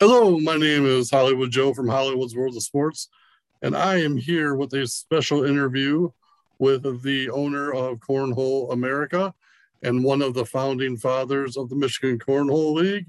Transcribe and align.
Hello, 0.00 0.38
my 0.38 0.56
name 0.56 0.86
is 0.86 1.10
Hollywood 1.10 1.50
Joe 1.50 1.74
from 1.74 1.86
Hollywood's 1.86 2.34
World 2.34 2.56
of 2.56 2.62
Sports, 2.62 3.10
and 3.60 3.76
I 3.76 3.98
am 3.98 4.16
here 4.16 4.54
with 4.54 4.72
a 4.72 4.86
special 4.86 5.44
interview 5.44 6.10
with 6.58 7.02
the 7.02 7.28
owner 7.28 7.70
of 7.74 7.98
Cornhole 7.98 8.72
America 8.72 9.34
and 9.82 10.02
one 10.02 10.22
of 10.22 10.32
the 10.32 10.46
founding 10.46 10.96
fathers 10.96 11.58
of 11.58 11.68
the 11.68 11.76
Michigan 11.76 12.18
Cornhole 12.18 12.76
League, 12.76 13.08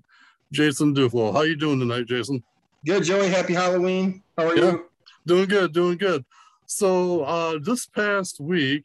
Jason 0.52 0.94
Duflo. 0.94 1.32
How 1.32 1.44
you 1.44 1.56
doing 1.56 1.80
tonight, 1.80 2.08
Jason? 2.08 2.44
Good, 2.86 3.06
Joey. 3.06 3.30
Happy 3.30 3.54
Halloween. 3.54 4.22
How 4.38 4.48
are 4.48 4.58
Yeah. 4.58 4.72
you? 4.72 4.86
Doing 5.26 5.48
good, 5.48 5.72
doing 5.72 5.98
good. 5.98 6.26
So 6.66 7.22
uh, 7.22 7.60
this 7.64 7.86
past 7.86 8.42
week, 8.42 8.84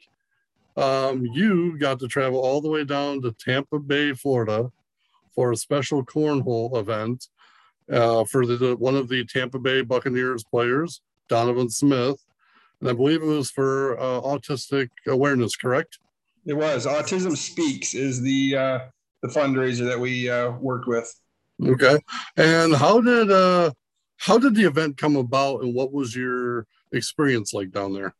um, 0.76 1.26
you 1.26 1.76
got 1.76 1.98
to 1.98 2.06
travel 2.06 2.38
all 2.38 2.60
the 2.60 2.68
way 2.68 2.84
down 2.84 3.20
to 3.22 3.32
Tampa 3.32 3.80
Bay, 3.80 4.12
Florida, 4.12 4.70
for 5.34 5.50
a 5.50 5.56
special 5.56 6.04
cornhole 6.04 6.76
event 6.78 7.26
uh, 7.92 8.24
for 8.24 8.46
the 8.46 8.76
one 8.76 8.96
of 8.96 9.08
the 9.08 9.24
Tampa 9.24 9.58
Bay 9.58 9.82
Buccaneers 9.82 10.44
players, 10.44 11.00
Donovan 11.28 11.70
Smith, 11.70 12.22
and 12.80 12.90
I 12.90 12.92
believe 12.92 13.22
it 13.22 13.26
was 13.26 13.50
for 13.50 13.98
uh, 13.98 14.20
autistic 14.20 14.90
awareness. 15.06 15.56
Correct? 15.56 15.98
It 16.44 16.54
was 16.54 16.86
Autism 16.86 17.36
Speaks 17.36 17.94
is 17.94 18.22
the 18.22 18.56
uh, 18.56 18.78
the 19.22 19.28
fundraiser 19.28 19.86
that 19.86 19.98
we 19.98 20.28
uh, 20.30 20.50
worked 20.52 20.86
with. 20.86 21.12
Okay. 21.64 21.98
And 22.36 22.74
how 22.74 23.00
did 23.00 23.30
uh, 23.30 23.72
how 24.18 24.38
did 24.38 24.54
the 24.54 24.64
event 24.64 24.96
come 24.96 25.16
about, 25.16 25.62
and 25.62 25.74
what 25.74 25.92
was 25.92 26.14
your 26.14 26.66
experience 26.92 27.52
like 27.52 27.70
down 27.70 27.94
there? 27.94 28.14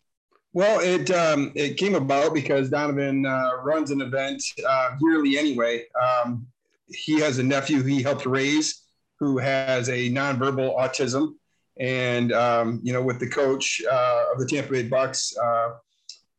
Well, 0.53 0.81
it 0.81 1.11
um, 1.11 1.53
it 1.55 1.77
came 1.77 1.95
about 1.95 2.33
because 2.33 2.71
Donovan 2.71 3.27
uh, 3.27 3.63
runs 3.63 3.91
an 3.91 4.01
event 4.01 4.43
uh, 4.67 4.91
yearly 5.01 5.39
anyway. 5.39 5.85
Um, 6.03 6.47
he 6.89 7.21
has 7.21 7.39
a 7.39 7.43
nephew 7.43 7.83
he 7.83 8.01
helped 8.03 8.27
raise 8.27 8.86
who 9.19 9.39
has 9.39 9.89
a 9.89 10.11
nonverbal 10.11 10.77
autism, 10.79 11.35
and 11.79 12.33
um, 12.33 12.81
you 12.83 12.93
know, 12.93 13.03
with 13.03 13.19
the 13.21 13.29
coach 13.29 13.83
uh, 13.91 14.25
of 14.33 14.39
the 14.39 14.47
Tampa 14.47 14.73
Bay 14.73 14.85
Bucks, 14.85 15.37
uh, 15.37 15.71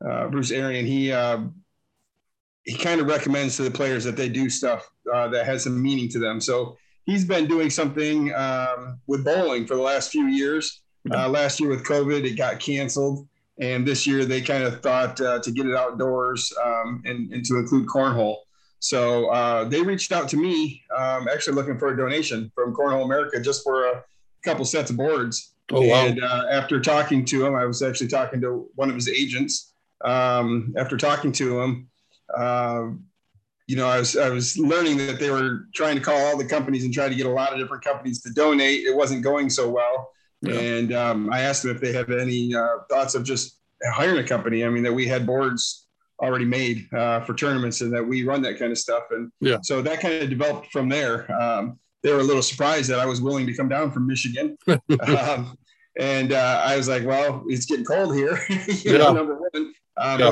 uh, 0.08 0.28
Bruce 0.28 0.52
Arians, 0.52 0.88
he 0.88 1.12
uh, 1.12 1.40
he 2.64 2.76
kind 2.76 3.00
of 3.00 3.08
recommends 3.08 3.56
to 3.58 3.64
the 3.64 3.72
players 3.72 4.04
that 4.04 4.18
they 4.18 4.30
do 4.30 4.50
stuff 4.50 4.90
uh, 5.14 5.28
that 5.30 5.46
has 5.46 5.64
some 5.64 5.82
meaning 5.82 6.10
to 6.10 6.20
them. 6.20 6.42
So 6.42 6.78
he's 7.06 7.26
been 7.26 7.48
doing 7.48 7.70
something 7.70 8.34
um, 8.36 9.00
with 9.08 9.24
bowling 9.24 9.66
for 9.66 9.76
the 9.76 9.82
last 9.82 10.12
few 10.12 10.28
years. 10.28 10.82
Uh, 11.14 11.30
last 11.30 11.60
year 11.62 11.70
with 11.70 11.86
COVID, 11.86 12.26
it 12.26 12.36
got 12.36 12.60
canceled, 12.60 13.26
and 13.60 13.88
this 13.88 14.06
year 14.06 14.26
they 14.26 14.42
kind 14.42 14.64
of 14.64 14.82
thought 14.82 15.20
uh, 15.22 15.40
to 15.40 15.52
get 15.52 15.66
it 15.66 15.74
outdoors 15.74 16.52
um, 16.64 17.02
and, 17.06 17.32
and 17.32 17.46
to 17.46 17.56
include 17.56 17.88
cornhole. 17.88 18.40
So 18.80 19.28
uh, 19.30 19.64
they 19.66 19.82
reached 19.82 20.12
out 20.12 20.30
to 20.30 20.38
me, 20.38 20.84
um, 20.96 21.28
actually 21.28 21.56
looking 21.56 21.80
for 21.80 21.90
a 21.94 21.98
donation 21.98 22.52
from 22.54 22.76
Cornhole 22.76 23.06
America 23.06 23.40
just 23.42 23.64
for 23.64 23.86
a 23.88 24.04
couple 24.44 24.66
sets 24.66 24.90
of 24.92 24.98
boards. 24.98 25.54
Oh 25.72 25.82
wow! 25.82 26.06
And 26.06 26.24
uh, 26.24 26.44
after 26.50 26.80
talking 26.80 27.26
to 27.26 27.46
him, 27.46 27.56
I 27.56 27.66
was 27.66 27.82
actually 27.82 28.08
talking 28.08 28.40
to 28.42 28.70
one 28.76 28.90
of 28.90 28.96
his 28.96 29.10
agents. 29.10 29.74
Um, 30.06 30.74
after 30.78 30.96
talking 30.96 31.32
to 31.34 31.60
him, 31.62 31.90
um, 32.38 33.04
you 33.68 33.76
know, 33.76 33.88
I 33.88 34.00
was 34.00 34.16
I 34.16 34.30
was 34.30 34.58
learning 34.58 34.98
that 34.98 35.20
they 35.20 35.30
were 35.30 35.66
trying 35.74 35.96
to 35.96 36.02
call 36.02 36.16
all 36.18 36.38
the 36.38 36.46
companies 36.46 36.86
and 36.86 36.94
try 36.94 37.10
to 37.10 37.16
get 37.16 37.26
a 37.26 37.30
lot 37.32 37.52
of 37.52 37.60
different 37.60 37.84
companies 37.84 38.22
to 38.22 38.32
donate. 38.32 38.86
It 38.86 38.96
wasn't 38.96 39.24
going 39.24 39.50
so 39.50 39.70
well, 39.70 40.12
Yeah. 40.42 40.54
and 40.54 40.94
um, 40.94 41.34
I 41.34 41.42
asked 41.42 41.64
them 41.64 41.76
if 41.76 41.82
they 41.82 41.92
had 41.92 42.10
any 42.12 42.56
uh, 42.56 42.78
thoughts 42.90 43.16
of 43.16 43.24
just 43.24 43.60
hiring 43.92 44.20
a 44.24 44.28
company. 44.28 44.64
I 44.64 44.70
mean, 44.70 44.84
that 44.84 44.94
we 44.94 45.08
had 45.08 45.26
boards 45.26 45.87
already 46.20 46.46
made 46.46 46.92
uh, 46.94 47.22
for 47.22 47.34
tournaments 47.34 47.82
and 47.82 47.94
that 47.94 48.04
we 48.06 48.24
run 48.24 48.42
that 48.42 48.58
kind 48.58 48.72
of 48.72 48.78
stuff. 48.78 49.04
And 49.12 49.32
Yeah. 49.40 49.58
so 49.62 49.82
that 49.82 50.00
kind 50.00 50.24
of 50.24 50.30
developed 50.30 50.72
from 50.72 50.90
there. 50.90 51.32
Um, 51.40 51.80
they 52.04 52.12
were 52.14 52.20
a 52.20 52.24
little 52.24 52.42
surprised 52.42 52.90
that 52.90 53.00
I 53.00 53.06
was 53.06 53.22
willing 53.22 53.46
to 53.48 53.54
come 53.54 53.70
down 53.70 53.92
from 53.92 54.08
Michigan. 54.08 54.58
um, 55.08 55.56
and 56.00 56.32
uh, 56.34 56.62
I 56.66 56.78
was 56.78 56.88
like, 56.88 57.06
well, 57.06 57.44
it's 57.48 57.66
getting 57.66 57.86
cold 57.86 58.16
here. 58.16 58.40
you 58.68 58.98
know, 58.98 59.14
number 59.14 59.36
one. 59.36 59.74
Um, 59.98 60.20
Yeah. 60.20 60.32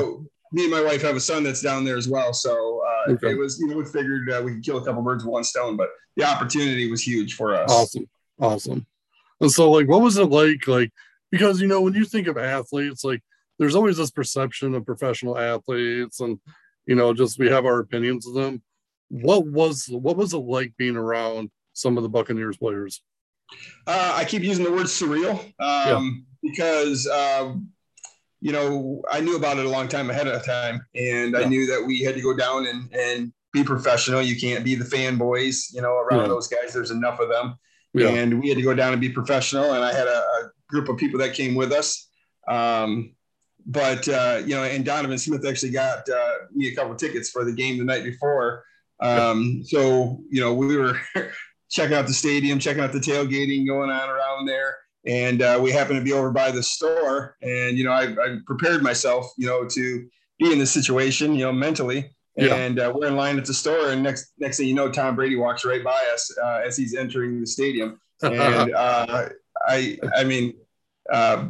me 0.52 0.62
and 0.64 0.70
my 0.72 0.82
wife 0.82 1.02
have 1.02 1.16
a 1.16 1.20
son 1.20 1.42
that's 1.44 1.60
down 1.62 1.84
there 1.84 1.96
as 1.96 2.08
well. 2.08 2.32
So 2.32 2.82
uh, 2.86 3.12
Okay. 3.12 3.30
it 3.32 3.38
was, 3.38 3.58
you 3.60 3.66
know, 3.68 3.76
we 3.76 3.84
figured 3.84 4.30
uh, 4.30 4.42
we 4.44 4.54
could 4.54 4.64
kill 4.64 4.78
a 4.78 4.84
couple 4.84 5.02
birds 5.02 5.24
with 5.24 5.32
one 5.32 5.44
stone, 5.44 5.76
but 5.76 5.88
the 6.16 6.24
opportunity 6.24 6.90
was 6.90 7.02
huge 7.06 7.34
for 7.34 7.54
us. 7.54 7.70
Awesome. 7.70 8.08
Awesome. 8.40 8.86
And 9.40 9.50
so 9.50 9.70
like 9.70 9.86
what 9.86 10.00
was 10.00 10.16
it 10.16 10.30
like 10.30 10.66
like 10.66 10.90
because 11.30 11.60
you 11.60 11.66
know 11.68 11.82
when 11.82 11.92
you 11.94 12.06
think 12.06 12.26
of 12.26 12.38
athletes 12.38 13.04
like 13.04 13.22
there's 13.58 13.74
always 13.74 13.96
this 13.96 14.10
perception 14.10 14.74
of 14.74 14.84
professional 14.86 15.38
athletes 15.38 16.20
and 16.20 16.38
you 16.86 16.94
know 16.94 17.12
just 17.14 17.38
we 17.38 17.48
have 17.48 17.64
our 17.66 17.80
opinions 17.80 18.26
of 18.26 18.34
them. 18.34 18.62
What 19.08 19.46
was 19.46 19.86
what 19.90 20.16
was 20.16 20.34
it 20.34 20.38
like 20.38 20.72
being 20.76 20.96
around 20.96 21.50
some 21.72 21.96
of 21.96 22.02
the 22.02 22.08
Buccaneers 22.08 22.56
players? 22.56 23.02
Uh, 23.86 24.14
I 24.16 24.24
keep 24.24 24.42
using 24.42 24.64
the 24.64 24.72
word 24.72 24.86
surreal 24.86 25.52
um, 25.60 26.26
because, 26.42 27.06
um, 27.06 27.68
you 28.40 28.50
know, 28.52 29.02
I 29.10 29.20
knew 29.20 29.36
about 29.36 29.58
it 29.58 29.66
a 29.66 29.68
long 29.68 29.86
time 29.88 30.10
ahead 30.10 30.26
of 30.26 30.44
time. 30.44 30.84
And 30.96 31.36
I 31.36 31.44
knew 31.44 31.66
that 31.66 31.84
we 31.86 32.00
had 32.00 32.16
to 32.16 32.20
go 32.20 32.36
down 32.36 32.66
and, 32.66 32.92
and 32.92 33.32
be 33.52 33.62
professional. 33.62 34.20
You 34.20 34.38
can't 34.38 34.64
be 34.64 34.74
the 34.74 34.84
fanboys, 34.84 35.72
you 35.72 35.80
know, 35.80 35.94
around 35.96 36.22
Yeah. 36.22 36.28
those 36.28 36.48
guys. 36.48 36.72
There's 36.72 36.90
enough 36.90 37.20
of 37.20 37.28
them. 37.28 37.56
Yeah. 37.94 38.08
And 38.08 38.42
we 38.42 38.48
had 38.48 38.58
to 38.58 38.64
go 38.64 38.74
down 38.74 38.92
and 38.92 39.00
be 39.00 39.10
professional. 39.10 39.74
And 39.74 39.84
I 39.84 39.92
had 39.92 40.08
a, 40.08 40.18
a 40.18 40.50
group 40.68 40.88
of 40.88 40.96
people 40.96 41.20
that 41.20 41.34
came 41.34 41.54
with 41.54 41.72
us. 41.72 42.08
Um, 42.48 43.14
but, 43.66 44.08
uh, 44.08 44.42
you 44.44 44.54
know, 44.54 44.62
and 44.62 44.84
Donovan 44.84 45.18
Smith 45.18 45.44
actually 45.46 45.72
got 45.72 46.08
uh, 46.08 46.32
me 46.54 46.68
a 46.68 46.74
couple 46.74 46.92
of 46.92 46.98
tickets 46.98 47.30
for 47.30 47.44
the 47.44 47.52
game 47.52 47.78
the 47.78 47.84
night 47.84 48.04
before. 48.04 48.64
Um, 49.00 49.62
so, 49.64 50.20
you 50.30 50.40
know, 50.40 50.54
we 50.54 50.76
were 50.76 50.98
checking 51.70 51.96
out 51.96 52.06
the 52.06 52.14
stadium, 52.14 52.58
checking 52.58 52.82
out 52.82 52.92
the 52.92 53.00
tailgating 53.00 53.66
going 53.66 53.90
on 53.90 54.08
around 54.08 54.46
there. 54.46 54.76
And 55.04 55.42
uh, 55.42 55.58
we 55.60 55.70
happened 55.70 55.98
to 55.98 56.04
be 56.04 56.12
over 56.12 56.30
by 56.30 56.50
the 56.50 56.62
store. 56.62 57.36
And, 57.42 57.76
you 57.76 57.84
know, 57.84 57.92
I, 57.92 58.04
I 58.04 58.38
prepared 58.46 58.82
myself, 58.82 59.32
you 59.36 59.46
know, 59.46 59.66
to 59.68 60.08
be 60.38 60.52
in 60.52 60.58
this 60.58 60.72
situation, 60.72 61.34
you 61.34 61.44
know, 61.44 61.52
mentally. 61.52 62.12
Yeah. 62.36 62.54
And 62.54 62.78
uh, 62.78 62.92
we're 62.94 63.08
in 63.08 63.16
line 63.16 63.38
at 63.38 63.46
the 63.46 63.54
store. 63.54 63.90
And 63.90 64.02
next 64.02 64.32
next 64.38 64.58
thing 64.58 64.68
you 64.68 64.74
know, 64.74 64.90
Tom 64.90 65.16
Brady 65.16 65.36
walks 65.36 65.64
right 65.64 65.82
by 65.82 66.04
us 66.12 66.30
uh, 66.42 66.60
as 66.64 66.76
he's 66.76 66.94
entering 66.94 67.40
the 67.40 67.46
stadium. 67.46 68.00
And 68.22 68.74
uh, 68.74 69.28
I, 69.68 69.98
I 70.16 70.24
mean, 70.24 70.54
uh, 71.12 71.48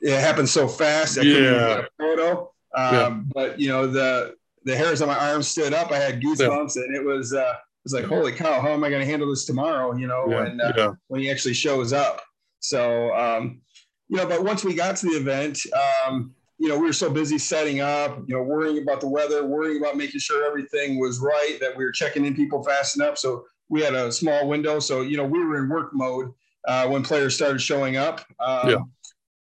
it 0.00 0.18
happened 0.20 0.48
so 0.48 0.68
fast. 0.68 1.18
I 1.18 1.22
couldn't 1.22 1.42
Yeah. 1.42 1.66
get 1.76 1.84
a 1.84 1.88
photo. 1.98 2.52
Um, 2.74 2.94
Yeah. 2.94 3.20
But, 3.34 3.60
you 3.60 3.68
know, 3.68 3.86
the, 3.86 4.34
the 4.64 4.76
hairs 4.76 5.00
on 5.02 5.08
my 5.08 5.18
arms 5.18 5.48
stood 5.48 5.72
up. 5.72 5.90
I 5.92 5.98
had 5.98 6.20
goosebumps 6.20 6.76
and 6.76 6.94
it 6.94 7.04
was, 7.04 7.32
uh, 7.32 7.54
it 7.56 7.84
was 7.84 7.92
like, 7.94 8.04
holy 8.04 8.32
cow, 8.32 8.60
how 8.60 8.68
am 8.70 8.84
I 8.84 8.90
going 8.90 9.00
to 9.00 9.06
handle 9.06 9.28
this 9.30 9.44
tomorrow? 9.44 9.94
You 9.96 10.06
know, 10.06 10.26
yeah, 10.28 10.42
when, 10.42 10.60
uh, 10.60 10.72
yeah, 10.76 10.90
when 11.08 11.20
he 11.20 11.30
actually 11.30 11.54
shows 11.54 11.92
up. 11.92 12.20
So, 12.60 13.14
um, 13.14 13.60
you 14.08 14.16
know, 14.16 14.26
but 14.26 14.42
once 14.44 14.64
we 14.64 14.74
got 14.74 14.96
to 14.96 15.06
the 15.06 15.16
event, 15.16 15.58
um, 16.06 16.34
you 16.58 16.68
know, 16.68 16.76
we 16.76 16.86
were 16.86 16.92
so 16.92 17.08
busy 17.08 17.38
setting 17.38 17.80
up, 17.80 18.18
you 18.26 18.34
know, 18.34 18.42
worrying 18.42 18.82
about 18.82 19.00
the 19.00 19.08
weather, 19.08 19.46
worrying 19.46 19.80
about 19.80 19.96
making 19.96 20.18
sure 20.20 20.44
everything 20.44 20.98
was 20.98 21.20
right, 21.20 21.56
that 21.60 21.76
we 21.76 21.84
were 21.84 21.92
checking 21.92 22.24
in 22.24 22.34
people 22.34 22.62
fast 22.64 22.96
enough. 22.96 23.16
So 23.16 23.44
we 23.68 23.80
had 23.80 23.94
a 23.94 24.10
small 24.10 24.48
window. 24.48 24.80
So, 24.80 25.02
you 25.02 25.16
know, 25.16 25.24
we 25.24 25.38
were 25.38 25.58
in 25.58 25.68
work 25.68 25.90
mode 25.92 26.32
uh, 26.66 26.88
when 26.88 27.04
players 27.04 27.36
started 27.36 27.60
showing 27.60 27.96
up. 27.96 28.24
Um, 28.40 28.68
Yeah. 28.68 28.78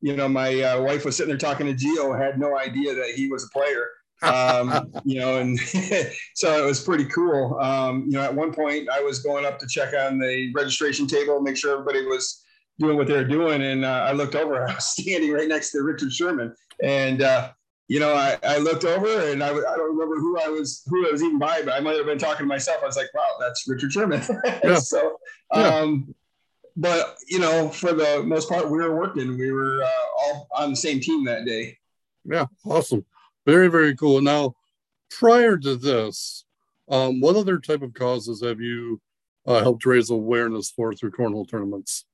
You 0.02 0.16
know, 0.16 0.28
my 0.30 0.62
uh, 0.62 0.82
wife 0.82 1.06
was 1.06 1.16
sitting 1.18 1.30
there 1.30 1.38
talking 1.38 1.66
to 1.68 1.74
Gio, 1.74 2.18
had 2.20 2.40
no 2.40 2.58
idea 2.58 2.94
that 2.94 3.12
he 3.16 3.28
was 3.30 3.44
a 3.46 3.50
player. 3.50 3.90
um, 4.22 4.92
you 5.06 5.20
know, 5.20 5.38
and 5.38 5.60
so 6.36 6.64
it 6.64 6.66
was 6.66 6.84
pretty 6.84 7.06
cool. 7.06 7.58
Um, 7.60 8.06
you 8.08 8.14
know, 8.14 8.22
at 8.24 8.34
one 8.34 8.54
point 8.54 8.90
I 8.90 9.02
was 9.02 9.20
going 9.20 9.46
up 9.46 9.60
to 9.60 9.68
check 9.68 9.94
on 9.94 10.20
the 10.20 10.52
registration 10.56 11.08
table, 11.08 11.42
make 11.42 11.58
sure 11.58 11.74
everybody 11.74 12.06
was 12.06 12.44
doing 12.80 12.96
what 12.98 13.08
they 13.08 13.14
were 13.14 13.24
doing. 13.24 13.62
And 13.64 13.84
uh, 13.86 14.06
I 14.08 14.12
looked 14.14 14.36
over, 14.36 14.68
I 14.70 14.76
was 14.76 14.86
standing 14.86 15.32
right 15.32 15.48
next 15.48 15.72
to 15.72 15.82
Richard 15.82 16.12
Sherman. 16.14 16.54
And, 16.84 17.22
uh, 17.22 17.52
you 17.88 18.00
know, 18.00 18.14
I, 18.14 18.38
I 18.44 18.58
looked 18.58 18.84
over 18.86 19.32
and 19.32 19.42
I, 19.42 19.48
w- 19.48 19.66
I 19.66 19.76
don't 19.78 19.96
remember 19.96 20.16
who 20.18 20.38
I 20.40 20.50
was, 20.50 20.84
who 20.88 21.08
I 21.08 21.12
was 21.12 21.24
even 21.24 21.40
by, 21.40 21.62
but 21.64 21.74
I 21.74 21.80
might 21.80 21.96
have 21.96 22.06
been 22.06 22.20
talking 22.20 22.44
to 22.44 22.48
myself. 22.48 22.80
I 22.84 22.86
was 22.86 22.98
like, 22.98 23.14
wow, 23.16 23.24
that's 23.40 23.66
Richard 23.68 23.94
Sherman. 23.94 24.22
Yeah. 24.64 24.76
so, 24.76 25.18
Yeah. 25.56 25.82
But 26.78 27.18
you 27.28 27.40
know, 27.40 27.70
for 27.70 27.92
the 27.92 28.24
most 28.24 28.48
part, 28.48 28.70
we 28.70 28.78
were 28.78 28.96
working. 28.96 29.38
We 29.38 29.52
were 29.52 29.84
uh, 29.84 29.90
all 30.20 30.48
on 30.56 30.70
the 30.70 30.76
same 30.78 31.00
team 31.02 31.26
that 31.26 31.46
day. 31.46 31.78
yeah, 32.24 32.46
awesome. 32.66 33.04
Very, 33.46 33.68
very 33.70 33.96
cool. 33.96 34.22
Now, 34.22 34.56
prior 35.10 35.58
to 35.58 35.76
this, 35.76 36.46
um, 36.90 37.20
what 37.20 37.36
other 37.36 37.60
type 37.60 37.82
of 37.82 37.94
causes 37.94 38.44
have 38.44 38.62
you 38.62 39.02
uh, 39.46 39.62
helped 39.62 39.86
raise 39.86 40.10
awareness 40.10 40.70
for 40.70 40.94
through 40.94 41.12
cornhole 41.12 41.50
tournaments? 41.50 42.06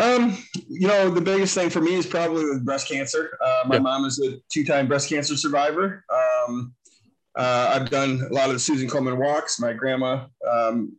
Um, 0.00 0.36
you 0.68 0.86
know, 0.86 1.10
the 1.10 1.20
biggest 1.20 1.54
thing 1.54 1.70
for 1.70 1.80
me 1.80 1.94
is 1.94 2.06
probably 2.06 2.44
with 2.44 2.64
breast 2.64 2.88
cancer. 2.88 3.36
Uh, 3.44 3.62
my 3.66 3.76
Yeah. 3.76 3.80
mom 3.80 4.04
is 4.04 4.20
a 4.20 4.36
two-time 4.52 4.86
breast 4.86 5.08
cancer 5.08 5.36
survivor. 5.36 6.04
Um, 6.12 6.74
uh, 7.36 7.72
I've 7.74 7.90
done 7.90 8.22
a 8.30 8.32
lot 8.32 8.48
of 8.48 8.52
the 8.54 8.58
Susan 8.60 8.88
Coleman 8.88 9.18
walks. 9.18 9.58
My 9.58 9.72
grandma 9.72 10.26
um, 10.48 10.96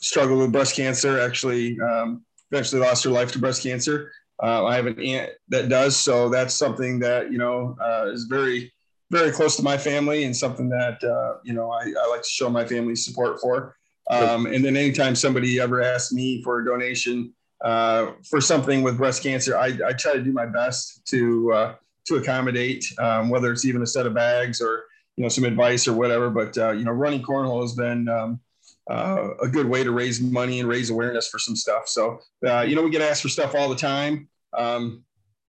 struggled 0.00 0.40
with 0.40 0.52
breast 0.52 0.74
cancer. 0.74 1.20
Actually, 1.20 1.78
um, 1.80 2.24
eventually 2.50 2.80
lost 2.80 3.04
her 3.04 3.10
life 3.10 3.32
to 3.32 3.38
breast 3.38 3.62
cancer. 3.62 4.12
Uh, 4.42 4.64
I 4.64 4.76
have 4.76 4.86
an 4.86 5.00
aunt 5.00 5.30
that 5.48 5.68
does, 5.68 5.96
so 5.96 6.28
that's 6.28 6.54
something 6.54 6.98
that 7.00 7.30
you 7.30 7.38
know 7.38 7.76
uh, 7.80 8.10
is 8.10 8.24
very, 8.24 8.72
very 9.10 9.30
close 9.30 9.56
to 9.56 9.62
my 9.62 9.76
family 9.76 10.24
and 10.24 10.36
something 10.36 10.68
that 10.70 11.02
uh, 11.04 11.38
you 11.44 11.52
know 11.52 11.70
I, 11.70 11.82
I 11.82 12.08
like 12.10 12.22
to 12.22 12.28
show 12.28 12.48
my 12.48 12.64
family 12.64 12.96
support 12.96 13.40
for. 13.40 13.76
Um, 14.10 14.46
and 14.46 14.64
then 14.64 14.76
anytime 14.76 15.14
somebody 15.14 15.60
ever 15.60 15.82
asks 15.82 16.12
me 16.12 16.42
for 16.42 16.60
a 16.60 16.64
donation, 16.64 17.32
uh, 17.64 18.12
for 18.28 18.40
something 18.40 18.82
with 18.82 18.96
breast 18.96 19.22
cancer, 19.22 19.56
I, 19.56 19.78
I 19.86 19.92
try 19.92 20.14
to 20.14 20.22
do 20.22 20.32
my 20.32 20.46
best 20.46 21.06
to 21.08 21.52
uh, 21.52 21.74
to 22.06 22.16
accommodate, 22.16 22.84
um, 22.98 23.28
whether 23.28 23.52
it's 23.52 23.64
even 23.64 23.82
a 23.82 23.86
set 23.86 24.06
of 24.06 24.14
bags 24.14 24.60
or 24.60 24.84
you 25.16 25.22
know 25.22 25.28
some 25.28 25.44
advice 25.44 25.86
or 25.86 25.92
whatever. 25.92 26.30
But 26.30 26.56
uh, 26.56 26.72
you 26.72 26.84
know, 26.84 26.92
running 26.92 27.22
cornhole 27.22 27.62
has 27.62 27.74
been 27.74 28.08
um, 28.08 28.40
uh, 28.90 29.28
a 29.40 29.48
good 29.48 29.66
way 29.66 29.84
to 29.84 29.92
raise 29.92 30.20
money 30.20 30.60
and 30.60 30.68
raise 30.68 30.90
awareness 30.90 31.28
for 31.28 31.38
some 31.38 31.56
stuff. 31.56 31.88
So 31.88 32.18
uh, 32.46 32.62
you 32.62 32.74
know, 32.74 32.82
we 32.82 32.90
get 32.90 33.02
asked 33.02 33.22
for 33.22 33.28
stuff 33.28 33.54
all 33.54 33.68
the 33.68 33.76
time, 33.76 34.28
um, 34.56 35.04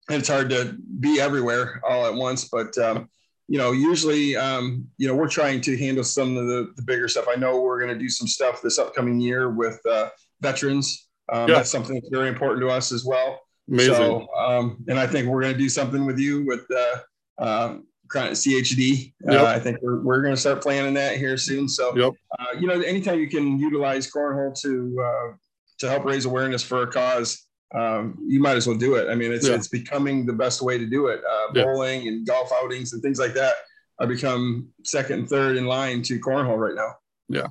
and 0.08 0.18
it's 0.18 0.28
hard 0.28 0.48
to 0.50 0.76
be 1.00 1.20
everywhere 1.20 1.80
all 1.86 2.06
at 2.06 2.14
once. 2.14 2.48
But 2.48 2.76
um, 2.78 3.08
you 3.48 3.58
know, 3.58 3.72
usually, 3.72 4.36
um, 4.36 4.86
you 4.98 5.06
know, 5.06 5.14
we're 5.14 5.28
trying 5.28 5.60
to 5.62 5.76
handle 5.76 6.02
some 6.02 6.36
of 6.36 6.46
the, 6.46 6.72
the 6.76 6.82
bigger 6.82 7.08
stuff. 7.08 7.26
I 7.30 7.36
know 7.36 7.60
we're 7.60 7.80
going 7.80 7.92
to 7.92 7.98
do 7.98 8.08
some 8.08 8.26
stuff 8.26 8.60
this 8.60 8.78
upcoming 8.78 9.20
year 9.20 9.50
with 9.50 9.80
uh, 9.88 10.08
veterans. 10.40 11.08
Um, 11.32 11.48
yeah. 11.48 11.56
That's 11.56 11.70
something 11.70 11.94
that's 11.94 12.08
very 12.10 12.28
important 12.28 12.60
to 12.62 12.68
us 12.68 12.90
as 12.92 13.04
well. 13.04 13.40
Amazing. 13.68 13.94
So, 13.94 14.28
um, 14.36 14.84
and 14.88 14.98
I 14.98 15.06
think 15.06 15.28
we're 15.28 15.42
going 15.42 15.52
to 15.52 15.58
do 15.58 15.68
something 15.68 16.06
with 16.06 16.18
you 16.18 16.44
with 16.44 16.66
uh, 16.70 16.98
um, 17.38 17.86
CHD. 18.08 19.12
Uh, 19.26 19.32
yep. 19.32 19.40
Uh, 19.42 19.46
I 19.46 19.58
think 19.58 19.78
we're, 19.82 20.00
we're 20.00 20.22
going 20.22 20.34
to 20.34 20.40
start 20.40 20.62
planning 20.62 20.94
that 20.94 21.16
here 21.16 21.36
soon. 21.36 21.68
So, 21.68 21.96
yep. 21.96 22.12
uh, 22.38 22.58
you 22.58 22.66
know, 22.66 22.80
anytime 22.80 23.20
you 23.20 23.28
can 23.28 23.58
utilize 23.58 24.10
cornhole 24.10 24.58
to 24.62 25.04
uh, 25.04 25.36
to 25.78 25.90
help 25.90 26.04
raise 26.04 26.24
awareness 26.24 26.62
for 26.62 26.82
a 26.82 26.86
cause, 26.86 27.46
um, 27.74 28.18
you 28.26 28.40
might 28.40 28.56
as 28.56 28.66
well 28.66 28.76
do 28.76 28.94
it. 28.94 29.08
I 29.08 29.14
mean, 29.14 29.32
it's 29.32 29.48
yeah. 29.48 29.54
it's 29.54 29.68
becoming 29.68 30.26
the 30.26 30.32
best 30.32 30.62
way 30.62 30.78
to 30.78 30.86
do 30.86 31.08
it. 31.08 31.20
Uh, 31.24 31.52
bowling 31.52 32.08
and 32.08 32.26
golf 32.26 32.50
outings 32.52 32.92
and 32.92 33.02
things 33.02 33.18
like 33.18 33.34
that 33.34 33.54
are 33.98 34.06
become 34.06 34.68
second 34.84 35.20
and 35.20 35.28
third 35.28 35.56
in 35.56 35.66
line 35.66 36.02
to 36.02 36.20
cornhole 36.20 36.58
right 36.58 36.74
now. 36.74 36.94
Yeah. 37.28 37.48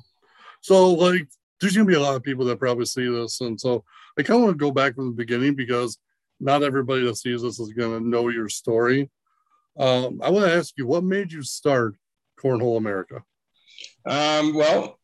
So, 0.61 0.93
like, 0.93 1.27
there's 1.59 1.75
going 1.75 1.87
to 1.87 1.91
be 1.91 1.97
a 1.97 2.01
lot 2.01 2.15
of 2.15 2.23
people 2.23 2.45
that 2.45 2.59
probably 2.59 2.85
see 2.85 3.07
this, 3.07 3.41
and 3.41 3.59
so 3.59 3.83
I 4.17 4.23
kind 4.23 4.37
of 4.37 4.45
want 4.45 4.57
to 4.57 4.63
go 4.63 4.71
back 4.71 4.95
from 4.95 5.07
the 5.07 5.15
beginning 5.15 5.55
because 5.55 5.97
not 6.39 6.63
everybody 6.63 7.05
that 7.05 7.17
sees 7.17 7.41
this 7.41 7.59
is 7.59 7.73
going 7.73 7.99
to 7.99 8.07
know 8.07 8.29
your 8.29 8.49
story. 8.49 9.09
Um, 9.77 10.21
I 10.23 10.29
want 10.29 10.45
to 10.45 10.53
ask 10.53 10.73
you, 10.77 10.87
what 10.87 11.03
made 11.03 11.31
you 11.31 11.43
start 11.43 11.95
Cornhole 12.41 12.77
America? 12.77 13.23
Um, 14.05 14.53
well, 14.53 14.99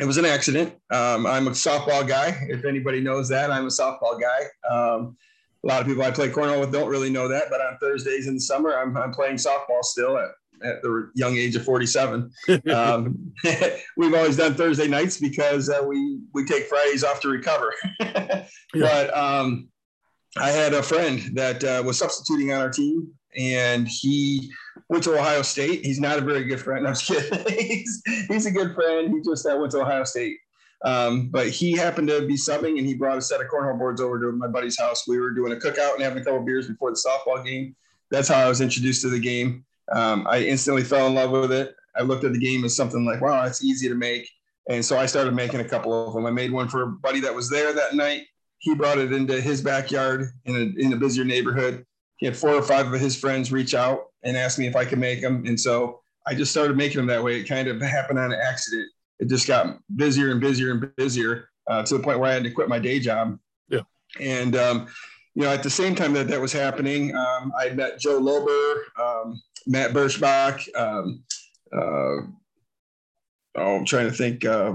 it 0.00 0.04
was 0.04 0.18
an 0.18 0.24
accident. 0.24 0.74
Um, 0.90 1.26
I'm 1.26 1.48
a 1.48 1.52
softball 1.52 2.06
guy. 2.06 2.46
If 2.48 2.64
anybody 2.64 3.00
knows 3.00 3.28
that, 3.30 3.50
I'm 3.50 3.64
a 3.64 3.68
softball 3.68 4.20
guy. 4.20 4.70
Um, 4.70 5.16
a 5.64 5.66
lot 5.66 5.80
of 5.80 5.86
people 5.86 6.02
I 6.02 6.10
play 6.10 6.28
cornhole 6.28 6.60
with 6.60 6.72
don't 6.72 6.88
really 6.88 7.10
know 7.10 7.28
that, 7.28 7.44
but 7.50 7.60
on 7.60 7.78
Thursdays 7.78 8.28
in 8.28 8.34
the 8.34 8.40
summer, 8.40 8.76
I'm, 8.76 8.96
I'm 8.96 9.12
playing 9.12 9.36
softball 9.36 9.82
still 9.82 10.18
at, 10.18 10.28
at 10.62 10.82
the 10.82 11.10
young 11.14 11.36
age 11.36 11.56
of 11.56 11.64
47. 11.64 12.30
Um, 12.72 13.32
we've 13.96 14.14
always 14.14 14.36
done 14.36 14.54
Thursday 14.54 14.86
nights 14.86 15.18
because 15.18 15.68
uh, 15.68 15.82
we 15.86 16.20
we 16.32 16.44
take 16.44 16.66
Fridays 16.66 17.04
off 17.04 17.20
to 17.22 17.28
recover. 17.28 17.72
But 18.74 19.16
um, 19.16 19.68
I 20.36 20.50
had 20.50 20.74
a 20.74 20.82
friend 20.82 21.20
that 21.34 21.64
uh, 21.64 21.82
was 21.84 21.98
substituting 21.98 22.52
on 22.52 22.60
our 22.60 22.70
team, 22.70 23.08
and 23.36 23.86
he 23.86 24.52
went 24.88 25.04
to 25.04 25.18
Ohio 25.18 25.42
State. 25.42 25.84
He's 25.84 26.00
not 26.00 26.18
a 26.18 26.22
very 26.22 26.44
good 26.44 26.60
friend. 26.60 26.86
I'm 26.86 26.94
just 26.94 27.06
kidding. 27.06 27.58
he's, 27.68 28.02
he's 28.28 28.46
a 28.46 28.50
good 28.50 28.74
friend. 28.74 29.12
He 29.12 29.20
just 29.22 29.46
uh, 29.46 29.56
went 29.58 29.72
to 29.72 29.80
Ohio 29.80 30.04
State. 30.04 30.38
Um, 30.84 31.28
but 31.28 31.48
he 31.48 31.72
happened 31.72 32.08
to 32.08 32.26
be 32.26 32.34
subbing 32.34 32.78
and 32.78 32.86
he 32.86 32.94
brought 32.94 33.18
a 33.18 33.22
set 33.22 33.40
of 33.40 33.48
cornhole 33.48 33.78
boards 33.78 34.00
over 34.00 34.20
to 34.20 34.32
my 34.32 34.46
buddy's 34.46 34.78
house. 34.78 35.08
We 35.08 35.18
were 35.18 35.30
doing 35.30 35.52
a 35.52 35.56
cookout 35.56 35.94
and 35.94 36.02
having 36.02 36.18
a 36.20 36.24
couple 36.24 36.40
beers 36.40 36.68
before 36.68 36.90
the 36.90 37.02
softball 37.04 37.44
game. 37.44 37.74
That's 38.10 38.28
how 38.28 38.38
I 38.38 38.48
was 38.48 38.60
introduced 38.60 39.02
to 39.02 39.08
the 39.08 39.18
game. 39.18 39.64
Um, 39.92 40.26
I 40.28 40.40
instantly 40.40 40.84
fell 40.84 41.06
in 41.06 41.14
love 41.14 41.30
with 41.30 41.52
it. 41.52 41.74
I 41.96 42.02
looked 42.02 42.24
at 42.24 42.32
the 42.32 42.38
game 42.38 42.64
as 42.64 42.76
something 42.76 43.04
like, 43.04 43.20
wow, 43.20 43.44
it's 43.44 43.64
easy 43.64 43.88
to 43.88 43.94
make. 43.94 44.28
And 44.68 44.84
so 44.84 44.98
I 44.98 45.06
started 45.06 45.34
making 45.34 45.60
a 45.60 45.64
couple 45.64 46.08
of 46.08 46.14
them. 46.14 46.26
I 46.26 46.30
made 46.30 46.52
one 46.52 46.68
for 46.68 46.82
a 46.82 46.86
buddy 46.88 47.20
that 47.20 47.34
was 47.34 47.48
there 47.48 47.72
that 47.72 47.94
night. 47.94 48.24
He 48.58 48.74
brought 48.74 48.98
it 48.98 49.12
into 49.12 49.40
his 49.40 49.62
backyard 49.62 50.30
in 50.44 50.56
a, 50.56 50.80
in 50.80 50.92
a 50.92 50.96
busier 50.96 51.24
neighborhood 51.24 51.86
he 52.16 52.26
had 52.26 52.36
four 52.36 52.50
or 52.50 52.62
five 52.62 52.92
of 52.92 53.00
his 53.00 53.16
friends 53.16 53.52
reach 53.52 53.74
out 53.74 54.06
and 54.22 54.36
ask 54.36 54.58
me 54.58 54.66
if 54.66 54.76
I 54.76 54.84
could 54.84 54.98
make 54.98 55.20
them. 55.20 55.44
And 55.46 55.58
so 55.58 56.00
I 56.26 56.34
just 56.34 56.50
started 56.50 56.76
making 56.76 56.96
them 56.96 57.06
that 57.06 57.22
way. 57.22 57.38
It 57.38 57.44
kind 57.44 57.68
of 57.68 57.80
happened 57.80 58.18
on 58.18 58.32
an 58.32 58.40
accident. 58.40 58.88
It 59.18 59.28
just 59.28 59.46
got 59.46 59.78
busier 59.94 60.30
and 60.30 60.40
busier 60.40 60.72
and 60.72 60.94
busier 60.96 61.48
uh, 61.68 61.82
to 61.84 61.96
the 61.96 62.02
point 62.02 62.18
where 62.18 62.30
I 62.30 62.34
had 62.34 62.44
to 62.44 62.50
quit 62.50 62.68
my 62.68 62.78
day 62.78 62.98
job. 62.98 63.38
Yeah. 63.68 63.82
And, 64.20 64.56
um, 64.56 64.88
you 65.34 65.42
know, 65.42 65.50
at 65.50 65.62
the 65.62 65.70
same 65.70 65.94
time 65.94 66.12
that 66.14 66.28
that 66.28 66.40
was 66.40 66.52
happening, 66.52 67.14
um, 67.14 67.52
I 67.58 67.70
met 67.70 67.98
Joe 67.98 68.20
Lober, 68.20 68.80
um, 68.98 69.40
Matt 69.66 69.92
Birschbach. 69.92 70.66
Um, 70.74 71.22
uh, 71.72 72.26
oh, 73.56 73.76
I'm 73.76 73.84
trying 73.84 74.06
to 74.06 74.16
think 74.16 74.44
uh, 74.44 74.74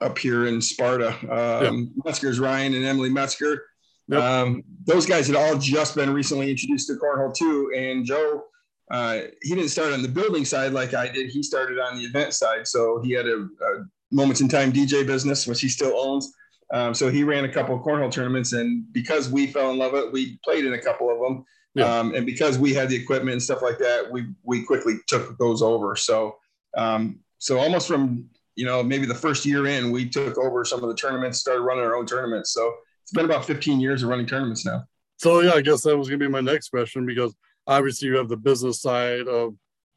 up 0.00 0.18
here 0.18 0.46
in 0.46 0.60
Sparta. 0.60 1.10
Um, 1.30 1.92
yeah. 1.94 2.02
Metzger's 2.04 2.40
Ryan 2.40 2.74
and 2.74 2.84
Emily 2.84 3.10
Metzger. 3.10 3.62
Yep. 4.10 4.22
Um, 4.22 4.64
those 4.86 5.06
guys 5.06 5.26
had 5.26 5.36
all 5.36 5.56
just 5.56 5.94
been 5.94 6.12
recently 6.12 6.50
introduced 6.50 6.88
to 6.88 6.94
cornhole 6.94 7.34
too, 7.34 7.72
and 7.76 8.04
Joe, 8.04 8.44
uh, 8.90 9.20
he 9.42 9.54
didn't 9.54 9.68
start 9.68 9.92
on 9.92 10.02
the 10.02 10.08
building 10.08 10.44
side 10.44 10.72
like 10.72 10.94
I 10.94 11.08
did. 11.08 11.30
He 11.30 11.42
started 11.42 11.78
on 11.78 11.96
the 11.96 12.02
event 12.02 12.34
side, 12.34 12.66
so 12.66 13.00
he 13.02 13.12
had 13.12 13.26
a, 13.26 13.36
a 13.42 13.84
moments 14.10 14.40
in 14.40 14.48
time 14.48 14.72
DJ 14.72 15.06
business, 15.06 15.46
which 15.46 15.60
he 15.60 15.68
still 15.68 15.96
owns. 15.96 16.32
Um, 16.72 16.92
so 16.92 17.08
he 17.08 17.22
ran 17.22 17.44
a 17.44 17.52
couple 17.52 17.76
of 17.76 17.82
cornhole 17.82 18.10
tournaments, 18.10 18.52
and 18.52 18.92
because 18.92 19.30
we 19.30 19.46
fell 19.46 19.70
in 19.70 19.78
love 19.78 19.92
with 19.92 20.04
it, 20.04 20.12
we 20.12 20.38
played 20.44 20.64
in 20.64 20.74
a 20.74 20.82
couple 20.82 21.10
of 21.10 21.20
them. 21.20 21.44
Yeah. 21.74 21.84
Um, 21.84 22.14
and 22.16 22.26
because 22.26 22.58
we 22.58 22.74
had 22.74 22.88
the 22.88 22.96
equipment 22.96 23.34
and 23.34 23.42
stuff 23.42 23.62
like 23.62 23.78
that, 23.78 24.10
we 24.10 24.26
we 24.42 24.64
quickly 24.64 24.96
took 25.06 25.38
those 25.38 25.62
over. 25.62 25.94
So 25.94 26.36
um, 26.76 27.20
so 27.38 27.58
almost 27.58 27.86
from 27.86 28.28
you 28.56 28.66
know 28.66 28.82
maybe 28.82 29.06
the 29.06 29.14
first 29.14 29.46
year 29.46 29.66
in, 29.66 29.92
we 29.92 30.08
took 30.08 30.36
over 30.36 30.64
some 30.64 30.82
of 30.82 30.88
the 30.88 30.96
tournaments, 30.96 31.38
started 31.38 31.62
running 31.62 31.84
our 31.84 31.94
own 31.94 32.06
tournaments. 32.06 32.52
So 32.52 32.74
it's 33.10 33.16
been 33.16 33.24
about 33.24 33.44
15 33.44 33.80
years 33.80 34.04
of 34.04 34.08
running 34.08 34.26
tournaments 34.26 34.64
now. 34.64 34.84
So 35.16 35.40
yeah, 35.40 35.54
I 35.54 35.62
guess 35.62 35.82
that 35.82 35.96
was 35.96 36.08
gonna 36.08 36.18
be 36.18 36.28
my 36.28 36.40
next 36.40 36.68
question 36.68 37.04
because 37.06 37.34
obviously 37.66 38.06
you 38.06 38.16
have 38.16 38.28
the 38.28 38.36
business 38.36 38.80
side 38.80 39.26
of 39.26 39.54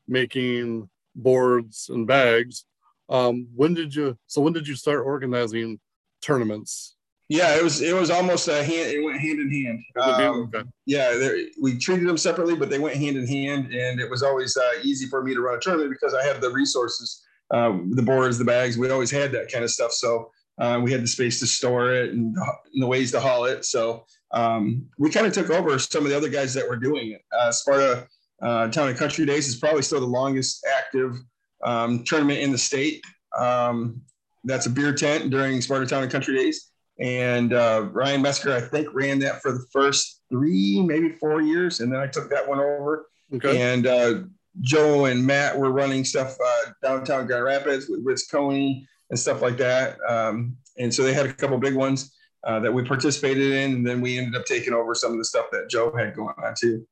making 0.08 0.90
boards 1.16 1.90
and 1.94 2.08
bags. 2.08 2.66
Um, 3.10 3.48
when 3.56 3.76
did 3.76 3.94
you? 3.94 4.18
So 4.26 4.42
when 4.42 4.54
did 4.54 4.68
you 4.68 4.76
start 4.76 5.06
organizing 5.06 5.80
tournaments? 6.22 6.96
Yeah, 7.30 7.56
it 7.56 7.64
was 7.64 7.84
it 7.84 7.94
was 7.94 8.10
almost 8.10 8.48
a 8.48 8.64
hand. 8.64 8.92
It 8.92 9.04
went 9.04 9.20
hand 9.20 9.40
in 9.40 9.52
hand. 9.52 9.84
Um, 10.02 10.52
okay. 10.56 10.68
Yeah, 10.88 11.34
we 11.62 11.78
treated 11.78 12.08
them 12.08 12.18
separately, 12.18 12.56
but 12.56 12.72
they 12.72 12.80
went 12.80 12.96
hand 12.96 13.16
in 13.16 13.28
hand, 13.28 13.72
and 13.72 14.00
it 14.00 14.10
was 14.10 14.24
always 14.24 14.58
uh, 14.58 14.82
easy 14.82 15.06
for 15.06 15.24
me 15.24 15.36
to 15.36 15.42
run 15.42 15.56
a 15.56 15.60
tournament 15.60 15.92
because 15.92 16.16
I 16.16 16.24
had 16.24 16.42
the 16.42 16.50
resources, 16.50 17.24
um, 17.52 17.92
the 17.94 18.02
boards, 18.02 18.40
the 18.40 18.44
bags. 18.44 18.76
We 18.76 18.90
always 18.90 19.12
had 19.12 19.32
that 19.34 19.52
kind 19.52 19.64
of 19.64 19.70
stuff. 19.70 19.92
So 19.92 20.32
uh, 20.60 20.80
we 20.84 20.92
had 20.92 21.02
the 21.02 21.08
space 21.08 21.40
to 21.40 21.48
store 21.48 21.94
it 21.94 22.12
and, 22.12 22.36
and 22.36 22.84
the 22.84 22.88
ways 22.88 23.12
to 23.12 23.20
haul 23.20 23.46
it. 23.46 23.66
So 23.66 24.06
um, 24.32 24.86
we 24.98 25.10
kind 25.10 25.26
of 25.26 25.34
took 25.34 25.50
over 25.50 25.78
some 25.80 26.04
of 26.04 26.10
the 26.10 26.18
other 26.18 26.30
guys 26.30 26.54
that 26.54 26.68
were 26.68 26.76
doing 26.78 27.12
it. 27.12 27.22
Uh, 27.38 27.52
Sparta 27.52 28.08
uh, 28.42 28.68
Town 28.70 28.90
and 28.90 28.98
Country 28.98 29.26
Days 29.26 29.48
is 29.48 29.56
probably 29.56 29.82
still 29.82 30.00
the 30.00 30.06
longest 30.06 30.66
active 30.78 31.16
um, 31.64 32.04
tournament 32.04 32.40
in 32.40 32.52
the 32.52 32.58
state. 32.58 33.04
Um, 33.38 34.02
that's 34.44 34.66
a 34.66 34.70
beer 34.70 34.94
tent 34.94 35.30
during 35.30 35.62
Sparta 35.62 35.86
Town 35.86 36.04
and 36.04 36.12
Country 36.12 36.36
Days. 36.36 36.72
And 37.00 37.54
uh, 37.54 37.90
Ryan 37.92 38.22
Metzger, 38.22 38.54
I 38.54 38.62
think, 38.62 38.94
ran 38.94 39.20
that 39.20 39.42
for 39.42 39.52
the 39.52 39.66
first 39.72 40.22
three, 40.30 40.82
maybe 40.82 41.16
four 41.20 41.42
years. 41.42 41.80
And 41.80 41.92
then 41.92 42.00
I 42.00 42.08
took 42.08 42.30
that 42.30 42.48
one 42.48 42.60
over. 42.60 43.08
Okay. 43.34 43.62
And 43.62 43.88
uh, 43.88 44.14
Joe 44.62 45.06
and 45.06 45.26
Matt 45.26 45.58
were 45.58 45.72
running 45.72 46.04
stuff 46.04 46.36
uh, 46.44 46.72
downtown 46.84 47.26
Grand 47.26 47.46
Rapids 47.46 47.88
with 47.90 48.02
Rich 48.04 48.24
Coney 48.32 48.88
and 49.14 49.20
stuff 49.20 49.44
like 49.44 49.58
that. 49.58 50.00
Um, 50.10 50.58
and 50.80 50.92
so 50.92 51.04
they 51.04 51.14
had 51.14 51.28
a 51.28 51.34
couple 51.34 51.56
big 51.60 51.76
ones 51.76 52.16
uh, 52.44 52.60
that 52.62 52.74
we 52.74 52.84
participated 52.84 53.54
in, 53.54 53.74
and 53.74 53.88
then 53.88 54.02
we 54.02 54.18
ended 54.18 54.36
up 54.36 54.48
taking 54.48 54.74
over 54.74 54.96
some 54.96 55.12
of 55.12 55.20
the 55.20 55.24
stuff 55.24 55.46
that 55.52 55.70
Joe 55.70 55.96
had 55.96 56.16
going 56.16 56.34
on 56.44 56.56
too. 56.60 56.88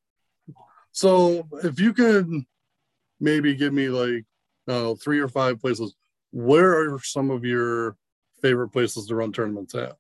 So 0.92 1.48
if 1.64 1.80
you 1.80 1.94
could 1.94 2.30
maybe 3.20 3.56
give 3.56 3.74
me 3.74 3.90
like 3.90 4.26
uh, 4.68 4.94
three 4.94 5.18
or 5.18 5.30
five 5.30 5.60
places, 5.60 5.96
where 6.30 6.94
are 6.94 7.00
some 7.00 7.32
of 7.32 7.44
your 7.44 7.98
favorite 8.40 8.70
places 8.70 9.08
to 9.08 9.16
run 9.16 9.34
tournaments 9.34 9.74
at? 9.74 9.94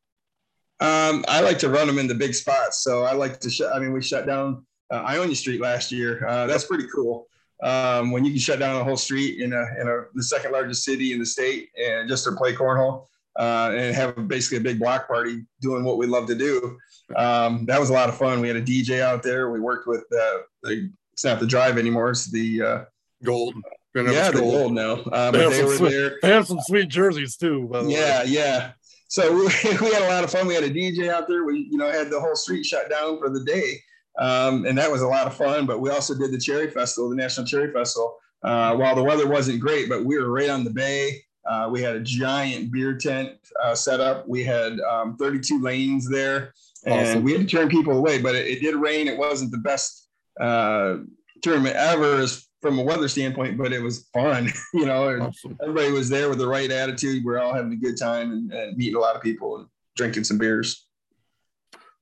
Um, 0.80 1.26
I 1.28 1.42
like 1.42 1.58
to 1.60 1.70
run 1.70 1.88
them 1.88 1.98
in 1.98 2.06
the 2.06 2.14
big 2.14 2.36
spots. 2.36 2.84
So 2.84 3.02
I 3.04 3.14
like 3.14 3.40
to 3.40 3.50
shut. 3.50 3.76
I 3.76 3.80
mean, 3.80 3.94
we 3.94 4.04
shut 4.04 4.28
down 4.28 4.64
uh, 4.92 4.98
Ionia 4.98 5.36
Street 5.36 5.60
last 5.60 5.92
year. 5.92 6.24
Uh, 6.28 6.46
that's 6.46 6.66
pretty 6.66 6.86
cool 6.94 7.26
um, 7.62 8.12
when 8.12 8.26
you 8.26 8.32
can 8.32 8.40
shut 8.40 8.60
down 8.60 8.80
a 8.80 8.84
whole 8.84 8.98
street 8.98 9.40
in 9.40 9.54
a 9.54 9.66
in 9.80 9.88
a 9.88 10.06
the 10.14 10.24
second 10.24 10.52
largest 10.52 10.84
city 10.84 11.14
in 11.14 11.20
the 11.20 11.26
state 11.26 11.70
and 11.78 12.10
just 12.10 12.24
to 12.24 12.32
play 12.32 12.54
cornhole 12.54 13.08
uh, 13.38 13.72
and 13.74 13.96
have 13.96 14.28
basically 14.28 14.58
a 14.58 14.62
big 14.62 14.80
block 14.80 15.08
party 15.08 15.46
doing 15.62 15.84
what 15.84 15.98
we 15.98 16.06
love 16.06 16.28
to 16.28 16.36
do. 16.36 16.78
Um, 17.16 17.66
that 17.66 17.80
was 17.80 17.90
a 17.90 17.94
lot 17.94 18.10
of 18.10 18.18
fun. 18.18 18.42
We 18.42 18.48
had 18.48 18.58
a 18.58 18.62
DJ 18.62 19.02
out 19.02 19.24
there. 19.24 19.52
We 19.52 19.60
worked 19.60 19.88
with 19.88 20.02
uh, 20.12 20.40
the 20.64 20.92
it's 21.14 21.26
not 21.26 21.40
the 21.40 21.48
drive 21.48 21.78
anymore. 21.78 22.12
It's 22.12 22.32
the 22.32 22.62
uh, 22.62 22.84
gold. 23.24 23.56
Yeah, 23.94 24.32
the 24.32 24.40
gold 24.40 24.74
now. 24.74 25.04
Um, 25.12 25.34
they, 25.34 25.46
were 25.46 25.76
sweet, 25.76 25.90
there. 25.90 26.18
They 26.22 26.30
have 26.30 26.48
some 26.48 26.60
sweet 26.62 26.88
jerseys 26.88 27.36
too. 27.36 27.70
yeah, 27.88 28.24
way. 28.24 28.30
yeah. 28.30 28.72
So 29.10 29.34
we, 29.34 29.42
we 29.82 29.94
had 29.94 30.04
a 30.04 30.08
lot 30.08 30.24
of 30.24 30.32
fun. 30.32 30.48
We 30.48 30.56
had 30.56 30.64
a 30.64 30.70
DJ 30.70 31.10
out 31.10 31.28
there. 31.28 31.44
We 31.44 31.68
you 31.70 31.78
know 31.78 31.92
had 31.92 32.10
the 32.10 32.20
whole 32.20 32.36
street 32.36 32.66
shut 32.66 32.90
down 32.90 33.20
for 33.20 33.30
the 33.30 33.44
day. 33.44 33.82
Um, 34.20 34.66
and 34.66 34.78
that 34.78 34.92
was 34.92 35.02
a 35.02 35.08
lot 35.08 35.28
of 35.28 35.36
fun. 35.36 35.66
But 35.66 35.80
we 35.80 35.90
also 35.90 36.16
did 36.18 36.32
the 36.32 36.40
Cherry 36.40 36.70
Festival, 36.70 37.10
the 37.10 37.16
National 37.16 37.46
Cherry 37.46 37.72
Festival. 37.72 38.18
Uh, 38.44 38.76
while 38.76 38.96
the 38.96 39.04
weather 39.04 39.28
wasn't 39.28 39.60
great, 39.60 39.88
but 39.88 40.04
we 40.04 40.18
were 40.18 40.32
right 40.32 40.50
on 40.50 40.64
the 40.64 40.70
bay. 40.72 41.22
Uh, 41.48 41.70
we 41.72 41.82
had 41.82 41.96
a 41.96 42.00
giant 42.00 42.72
beer 42.72 42.98
tent 42.98 43.34
uh, 43.64 43.76
set 43.76 44.00
up. 44.00 44.28
We 44.28 44.44
had 44.44 44.80
um, 44.80 45.16
32 45.18 45.62
lanes 45.62 46.10
there, 46.10 46.54
and 46.86 47.08
awesome. 47.08 47.24
we 47.24 47.34
had 47.34 47.42
to 47.42 47.48
turn 47.48 47.70
people 47.70 47.94
away. 47.94 48.20
But 48.20 48.36
it, 48.36 48.48
it 48.48 48.62
did 48.62 48.76
rain. 48.76 49.08
It 49.08 49.18
wasn't 49.18 49.52
the 49.52 49.60
best 49.60 50.08
uh, 50.40 50.98
tournament 51.44 51.76
ever 51.76 52.26
from 52.62 52.80
a 52.80 52.84
weather 52.84 53.08
standpoint, 53.08 53.58
but 53.58 53.74
it 53.74 53.82
was 53.82 54.08
fun. 54.14 54.52
you 54.74 54.86
know, 54.86 55.20
awesome. 55.20 55.58
everybody 55.62 55.92
was 55.92 56.10
there 56.10 56.30
with 56.30 56.38
the 56.38 56.48
right 56.48 56.72
attitude. 56.72 57.24
We're 57.24 57.40
all 57.40 57.54
having 57.54 57.74
a 57.74 57.78
good 57.78 57.98
time 57.98 58.32
and, 58.32 58.52
and 58.52 58.78
meeting 58.78 58.96
a 58.96 59.00
lot 59.00 59.16
of 59.16 59.22
people 59.22 59.58
and 59.58 59.68
drinking 59.96 60.24
some 60.24 60.38
beers. 60.38 60.88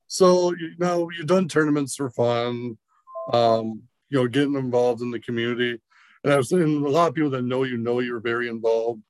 So 0.09 0.53
you 0.55 0.73
know, 0.79 1.09
you've 1.15 1.27
done 1.27 1.47
tournaments 1.47 1.95
for 1.95 2.09
fun. 2.09 2.77
Um, 3.31 3.83
you 4.09 4.17
know, 4.17 4.27
getting 4.27 4.55
involved 4.55 5.01
in 5.01 5.11
the 5.11 5.19
community. 5.19 5.79
And 6.23 6.33
I've 6.33 6.47
seen 6.47 6.83
a 6.83 6.89
lot 6.89 7.09
of 7.09 7.13
people 7.13 7.29
that 7.29 7.43
know 7.43 7.63
you 7.63 7.77
know 7.77 7.99
you're 7.99 8.19
very 8.19 8.49
involved 8.49 9.01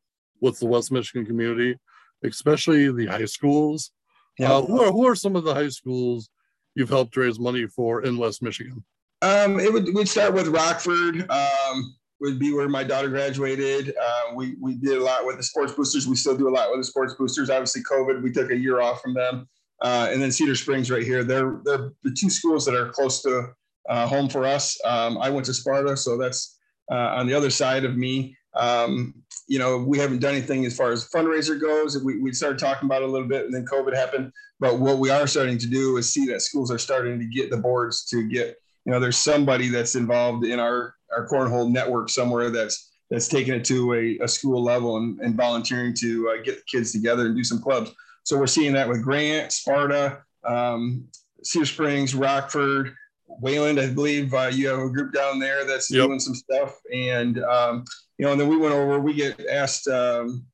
with 0.41 0.59
the 0.59 0.67
West 0.67 0.91
Michigan 0.91 1.25
community, 1.25 1.77
especially 2.23 2.91
the 2.91 3.07
high 3.07 3.25
schools. 3.25 3.91
Yeah. 4.37 4.53
Uh, 4.53 4.61
who, 4.61 4.81
are, 4.81 4.91
who 4.91 5.07
are 5.07 5.15
some 5.15 5.35
of 5.35 5.43
the 5.45 5.53
high 5.53 5.69
schools 5.69 6.29
you've 6.75 6.89
helped 6.89 7.15
raise 7.17 7.39
money 7.39 7.65
for 7.65 8.03
in 8.03 8.17
West 8.17 8.41
Michigan? 8.41 8.83
Um, 9.21 9.59
it 9.59 9.71
would 9.71 9.93
we'd 9.93 10.07
start 10.07 10.33
with 10.33 10.47
Rockford. 10.47 11.29
Um, 11.31 11.95
would 12.21 12.37
be 12.37 12.53
where 12.53 12.67
my 12.67 12.83
daughter 12.83 13.07
graduated. 13.07 13.95
Uh, 13.95 14.35
we 14.35 14.55
we 14.59 14.75
did 14.75 14.97
a 14.97 15.03
lot 15.03 15.25
with 15.25 15.37
the 15.37 15.43
sports 15.43 15.71
boosters. 15.71 16.07
We 16.07 16.15
still 16.17 16.37
do 16.37 16.49
a 16.49 16.51
lot 16.51 16.69
with 16.69 16.81
the 16.81 16.85
sports 16.85 17.13
boosters. 17.13 17.49
Obviously, 17.49 17.83
COVID, 17.83 18.21
we 18.21 18.31
took 18.31 18.51
a 18.51 18.57
year 18.57 18.81
off 18.81 19.01
from 19.01 19.13
them. 19.13 19.47
Uh, 19.81 20.09
and 20.11 20.21
then 20.21 20.31
Cedar 20.31 20.55
Springs 20.55 20.91
right 20.91 21.03
here. 21.03 21.23
They're 21.23 21.61
they're 21.63 21.91
the 22.03 22.11
two 22.11 22.29
schools 22.29 22.65
that 22.65 22.75
are 22.75 22.89
close 22.89 23.21
to 23.23 23.53
uh, 23.89 24.07
home 24.07 24.29
for 24.29 24.45
us. 24.45 24.77
Um, 24.85 25.17
I 25.17 25.29
went 25.29 25.45
to 25.47 25.53
Sparta, 25.53 25.95
so 25.95 26.17
that's 26.17 26.59
uh, 26.91 27.15
on 27.15 27.27
the 27.27 27.33
other 27.33 27.49
side 27.49 27.85
of 27.85 27.97
me. 27.97 28.35
Um, 28.55 29.13
you 29.47 29.59
know, 29.59 29.77
we 29.77 29.97
haven't 29.97 30.19
done 30.19 30.35
anything 30.35 30.65
as 30.65 30.75
far 30.75 30.91
as 30.91 31.09
fundraiser 31.09 31.59
goes. 31.59 32.01
We, 32.03 32.19
we 32.19 32.33
started 32.33 32.59
talking 32.59 32.87
about 32.87 33.01
it 33.01 33.09
a 33.09 33.11
little 33.11 33.27
bit 33.27 33.45
and 33.45 33.53
then 33.53 33.65
COVID 33.65 33.95
happened. 33.95 34.31
But 34.59 34.79
what 34.79 34.99
we 34.99 35.09
are 35.09 35.27
starting 35.27 35.57
to 35.57 35.67
do 35.67 35.97
is 35.97 36.11
see 36.11 36.25
that 36.27 36.41
schools 36.41 36.71
are 36.71 36.77
starting 36.77 37.19
to 37.19 37.25
get 37.25 37.49
the 37.49 37.57
boards 37.57 38.05
to 38.05 38.27
get, 38.27 38.57
you 38.85 38.91
know, 38.91 38.99
there's 38.99 39.17
somebody 39.17 39.69
that's 39.69 39.95
involved 39.95 40.45
in 40.45 40.59
our, 40.59 40.95
our 41.15 41.27
cornhole 41.27 41.71
network 41.71 42.09
somewhere 42.09 42.49
that's 42.49 42.87
that's 43.09 43.27
taking 43.27 43.55
it 43.55 43.65
to 43.65 43.93
a, 43.95 44.19
a 44.23 44.27
school 44.27 44.63
level 44.63 44.97
and, 44.97 45.19
and 45.19 45.35
volunteering 45.35 45.95
to 45.95 46.29
uh, 46.29 46.43
get 46.43 46.57
the 46.57 46.63
kids 46.69 46.91
together 46.91 47.25
and 47.25 47.35
do 47.35 47.43
some 47.43 47.59
clubs. 47.59 47.91
So 48.29 48.37
we're 48.37 48.45
seeing 48.45 48.73
that 48.73 48.87
with 48.87 49.01
Grant, 49.01 49.51
Sparta, 49.51 50.21
um, 50.45 51.07
Cedar 51.43 51.65
Springs, 51.65 52.13
Rockford, 52.13 52.93
Wayland, 53.27 53.79
I 53.79 53.91
believe 53.91 54.31
uh, 54.35 54.51
you 54.53 54.67
have 54.67 54.77
a 54.77 54.87
group 54.87 55.15
down 55.15 55.39
there 55.39 55.65
that's 55.65 55.89
yep. 55.89 56.05
doing 56.05 56.19
some 56.19 56.35
stuff, 56.35 56.75
and 56.93 57.43
um, 57.43 57.85
you 58.19 58.25
know, 58.27 58.31
and 58.33 58.39
then 58.39 58.47
we 58.47 58.55
went 58.55 58.75
over. 58.75 58.99
We 58.99 59.15
get 59.15 59.43
asked 59.47 59.87
um, 59.87 60.45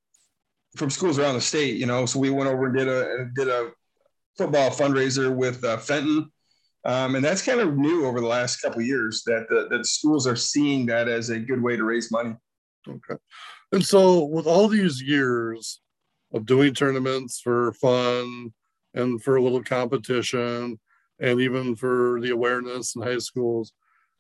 from 0.78 0.90
schools 0.90 1.20
around 1.20 1.34
the 1.34 1.42
state, 1.42 1.76
you 1.76 1.86
know, 1.86 2.06
so 2.06 2.18
we 2.18 2.30
went 2.30 2.50
over 2.50 2.68
and 2.68 2.78
did 2.78 2.88
a 2.88 3.26
did 3.36 3.50
a 3.50 3.72
football 4.38 4.70
fundraiser 4.70 5.36
with 5.36 5.62
uh, 5.66 5.76
Fenton, 5.76 6.32
um, 6.86 7.16
and 7.16 7.26
that's 7.26 7.42
kind 7.42 7.60
of 7.60 7.76
new 7.76 8.06
over 8.06 8.22
the 8.22 8.28
last 8.28 8.62
couple 8.62 8.82
years 8.84 9.22
that 9.26 9.48
the, 9.50 9.68
that 9.70 9.86
schools 9.86 10.26
are 10.26 10.38
seeing 10.38 10.86
that 10.86 11.10
as 11.10 11.30
a 11.30 11.40
good 11.40 11.62
way 11.62 11.76
to 11.76 11.84
raise 11.84 12.10
money. 12.10 12.36
Okay, 12.88 13.20
and 13.74 13.84
so 13.84 14.24
with 14.24 14.48
all 14.48 14.70
these 14.70 15.02
years 15.02 15.82
of 16.36 16.46
doing 16.46 16.74
tournaments 16.74 17.40
for 17.40 17.72
fun 17.74 18.54
and 18.94 19.24
for 19.24 19.38
a 19.38 19.42
little 19.42 19.64
competition 19.64 20.78
and 21.20 21.40
even 21.40 21.76
for 21.76 22.20
the 22.22 22.30
awareness 22.32 22.96
in 22.96 23.02
high 23.02 23.18
schools. 23.18 23.72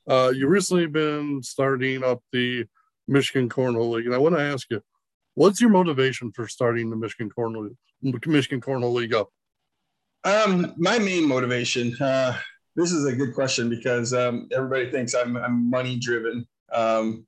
Uh, 0.07 0.31
you've 0.33 0.49
recently 0.49 0.87
been 0.87 1.43
starting 1.43 2.03
up 2.03 2.23
the 2.31 2.65
Michigan 3.07 3.49
Cornhole 3.49 3.91
League, 3.91 4.05
and 4.05 4.15
I 4.15 4.17
want 4.17 4.35
to 4.35 4.41
ask 4.41 4.67
you, 4.71 4.81
what's 5.33 5.59
your 5.59 5.69
motivation 5.69 6.31
for 6.31 6.47
starting 6.47 6.89
the 6.89 6.95
Michigan 6.95 7.29
Cornhole 7.37 7.75
Michigan 8.01 8.61
Cornhole 8.61 8.93
League 8.93 9.13
up? 9.13 9.29
Um, 10.23 10.73
my 10.77 10.97
main 10.97 11.27
motivation. 11.27 11.95
Uh, 12.01 12.37
this 12.75 12.91
is 12.91 13.05
a 13.05 13.15
good 13.15 13.33
question 13.33 13.69
because 13.69 14.13
um, 14.13 14.47
everybody 14.53 14.89
thinks 14.89 15.13
I'm, 15.13 15.35
I'm 15.35 15.69
money 15.69 15.97
driven 15.97 16.47
um, 16.71 17.25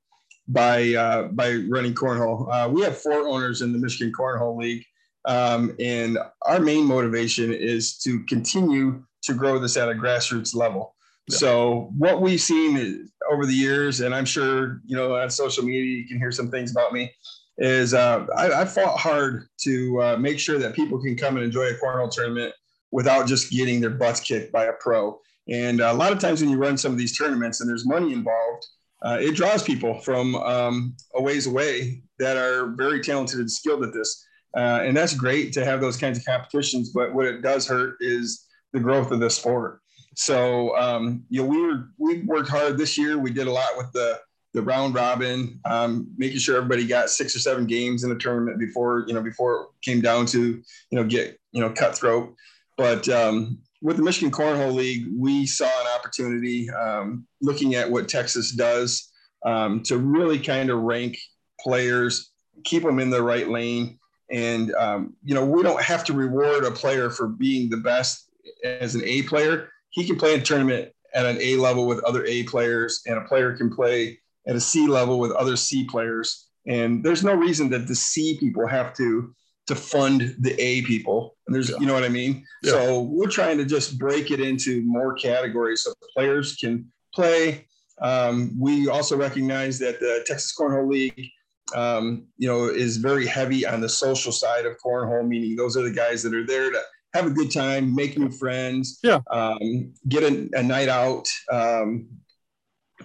by 0.48 0.94
uh, 0.94 1.24
by 1.28 1.54
running 1.68 1.94
cornhole. 1.94 2.48
Uh, 2.50 2.68
we 2.68 2.82
have 2.82 2.96
four 2.98 3.26
owners 3.28 3.62
in 3.62 3.72
the 3.72 3.78
Michigan 3.78 4.12
Cornhole 4.12 4.58
League, 4.58 4.84
um, 5.26 5.74
and 5.78 6.18
our 6.42 6.58
main 6.58 6.84
motivation 6.84 7.52
is 7.52 7.98
to 7.98 8.24
continue 8.24 9.02
to 9.22 9.34
grow 9.34 9.58
this 9.58 9.76
at 9.76 9.88
a 9.88 9.94
grassroots 9.94 10.54
level. 10.54 10.94
Yeah. 11.28 11.36
So 11.36 11.92
what 11.96 12.22
we've 12.22 12.40
seen 12.40 13.10
over 13.30 13.44
the 13.44 13.52
years, 13.52 14.00
and 14.00 14.14
I'm 14.14 14.24
sure 14.24 14.80
you 14.86 14.96
know 14.96 15.16
on 15.16 15.30
social 15.30 15.64
media 15.64 15.82
you 15.82 16.08
can 16.08 16.18
hear 16.18 16.32
some 16.32 16.50
things 16.50 16.70
about 16.70 16.92
me, 16.92 17.12
is 17.58 17.92
uh, 17.92 18.26
I, 18.36 18.62
I, 18.62 18.64
fought 18.64 18.98
hard 18.98 19.48
to 19.62 20.02
uh, 20.02 20.16
make 20.16 20.38
sure 20.38 20.58
that 20.58 20.74
people 20.74 20.98
can 21.00 21.16
come 21.16 21.36
and 21.36 21.44
enjoy 21.44 21.64
a 21.64 21.74
cornhole 21.74 22.10
tournament 22.10 22.54
without 22.90 23.26
just 23.26 23.50
getting 23.50 23.80
their 23.80 23.90
butts 23.90 24.20
kicked 24.20 24.52
by 24.52 24.64
a 24.64 24.72
pro. 24.80 25.18
And 25.48 25.80
a 25.80 25.92
lot 25.92 26.12
of 26.12 26.18
times 26.18 26.40
when 26.40 26.50
you 26.50 26.56
run 26.56 26.78
some 26.78 26.92
of 26.92 26.98
these 26.98 27.16
tournaments 27.16 27.60
and 27.60 27.68
there's 27.68 27.86
money 27.86 28.12
involved, 28.12 28.66
uh, 29.02 29.18
it 29.20 29.34
draws 29.36 29.62
people 29.62 30.00
from 30.00 30.34
um, 30.36 30.96
a 31.14 31.22
ways 31.22 31.46
away 31.46 32.02
that 32.18 32.36
are 32.36 32.74
very 32.76 33.00
talented 33.00 33.38
and 33.38 33.50
skilled 33.50 33.84
at 33.84 33.92
this. 33.92 34.24
Uh, 34.56 34.80
and 34.82 34.96
that's 34.96 35.14
great 35.14 35.52
to 35.52 35.64
have 35.64 35.80
those 35.80 35.96
kinds 35.96 36.18
of 36.18 36.24
competitions. 36.24 36.90
But 36.90 37.14
what 37.14 37.26
it 37.26 37.42
does 37.42 37.66
hurt 37.66 37.96
is 38.00 38.46
the 38.72 38.80
growth 38.80 39.10
of 39.10 39.20
the 39.20 39.30
sport. 39.30 39.80
So 40.16 40.76
um, 40.76 41.24
you 41.28 41.42
know, 41.42 41.48
we 41.48 41.62
were 41.62 41.90
we 41.98 42.22
worked 42.22 42.48
hard 42.48 42.76
this 42.76 42.98
year. 42.98 43.18
We 43.18 43.30
did 43.30 43.46
a 43.46 43.52
lot 43.52 43.68
with 43.76 43.92
the 43.92 44.18
the 44.54 44.62
round 44.62 44.94
robin, 44.94 45.60
um, 45.66 46.08
making 46.16 46.38
sure 46.38 46.56
everybody 46.56 46.86
got 46.86 47.10
six 47.10 47.36
or 47.36 47.38
seven 47.38 47.66
games 47.66 48.02
in 48.02 48.10
the 48.10 48.16
tournament 48.16 48.58
before 48.58 49.04
you 49.06 49.14
know 49.14 49.22
before 49.22 49.62
it 49.62 49.68
came 49.82 50.00
down 50.00 50.26
to 50.26 50.40
you 50.40 50.62
know 50.98 51.04
get 51.04 51.38
you 51.52 51.60
know 51.60 51.70
cutthroat. 51.70 52.34
But 52.76 53.08
um, 53.08 53.58
with 53.80 53.96
the 53.96 54.02
Michigan 54.02 54.30
Cornhole 54.30 54.74
League, 54.74 55.06
we 55.16 55.46
saw 55.46 55.66
an 55.66 55.86
opportunity 55.98 56.68
um, 56.70 57.26
looking 57.40 57.74
at 57.74 57.90
what 57.90 58.08
Texas 58.08 58.52
does 58.52 59.10
um, 59.44 59.82
to 59.84 59.98
really 59.98 60.38
kind 60.38 60.70
of 60.70 60.80
rank 60.80 61.18
players, 61.60 62.32
keep 62.64 62.82
them 62.82 62.98
in 62.98 63.10
the 63.10 63.22
right 63.22 63.48
lane, 63.48 63.98
and 64.30 64.74
um, 64.74 65.14
you 65.24 65.34
know 65.34 65.44
we 65.44 65.62
don't 65.62 65.82
have 65.82 66.04
to 66.04 66.12
reward 66.12 66.64
a 66.64 66.70
player 66.70 67.08
for 67.08 67.28
being 67.28 67.70
the 67.70 67.76
best 67.76 68.28
as 68.64 68.94
an 68.94 69.02
A 69.04 69.22
player, 69.22 69.70
he 69.90 70.04
can 70.04 70.16
play 70.16 70.34
a 70.34 70.40
tournament 70.40 70.92
at 71.14 71.26
an 71.26 71.38
A 71.40 71.56
level 71.56 71.86
with 71.86 72.02
other 72.04 72.24
A 72.26 72.42
players, 72.44 73.02
and 73.06 73.18
a 73.18 73.22
player 73.22 73.56
can 73.56 73.74
play 73.74 74.18
at 74.46 74.56
a 74.56 74.60
C 74.60 74.86
level 74.86 75.18
with 75.18 75.32
other 75.32 75.56
C 75.56 75.84
players. 75.84 76.48
And 76.66 77.02
there's 77.02 77.24
no 77.24 77.34
reason 77.34 77.70
that 77.70 77.86
the 77.86 77.94
C 77.94 78.36
people 78.38 78.66
have 78.66 78.94
to 78.94 79.34
to 79.68 79.76
fund 79.76 80.34
the 80.40 80.60
A 80.60 80.82
people. 80.82 81.36
And 81.46 81.54
there's, 81.54 81.70
yeah. 81.70 81.76
you 81.78 81.86
know 81.86 81.94
what 81.94 82.04
I 82.04 82.08
mean? 82.08 82.44
Yeah. 82.62 82.72
So 82.72 83.02
we're 83.02 83.28
trying 83.28 83.58
to 83.58 83.64
just 83.64 83.98
break 83.98 84.30
it 84.30 84.40
into 84.40 84.82
more 84.82 85.14
categories 85.14 85.82
so 85.82 85.92
players 86.16 86.56
can 86.56 86.90
play. 87.14 87.66
Um, 88.00 88.56
we 88.58 88.88
also 88.88 89.16
recognize 89.16 89.78
that 89.80 90.00
the 90.00 90.24
Texas 90.26 90.54
Cornhole 90.58 90.90
League, 90.90 91.30
um, 91.74 92.26
you 92.38 92.48
know, 92.48 92.64
is 92.64 92.96
very 92.96 93.26
heavy 93.26 93.66
on 93.66 93.80
the 93.82 93.88
social 93.88 94.32
side 94.32 94.64
of 94.64 94.76
cornhole, 94.84 95.26
meaning 95.26 95.54
those 95.54 95.76
are 95.76 95.82
the 95.82 95.90
guys 95.90 96.22
that 96.22 96.34
are 96.34 96.46
there 96.46 96.70
to 96.70 96.80
have 97.14 97.26
a 97.26 97.30
good 97.30 97.50
time, 97.50 97.94
make 97.94 98.16
new 98.16 98.30
friends, 98.30 99.00
yeah, 99.02 99.20
um, 99.30 99.92
get 100.08 100.22
a, 100.22 100.48
a, 100.54 100.62
night 100.62 100.88
out. 100.88 101.26
Um, 101.50 102.08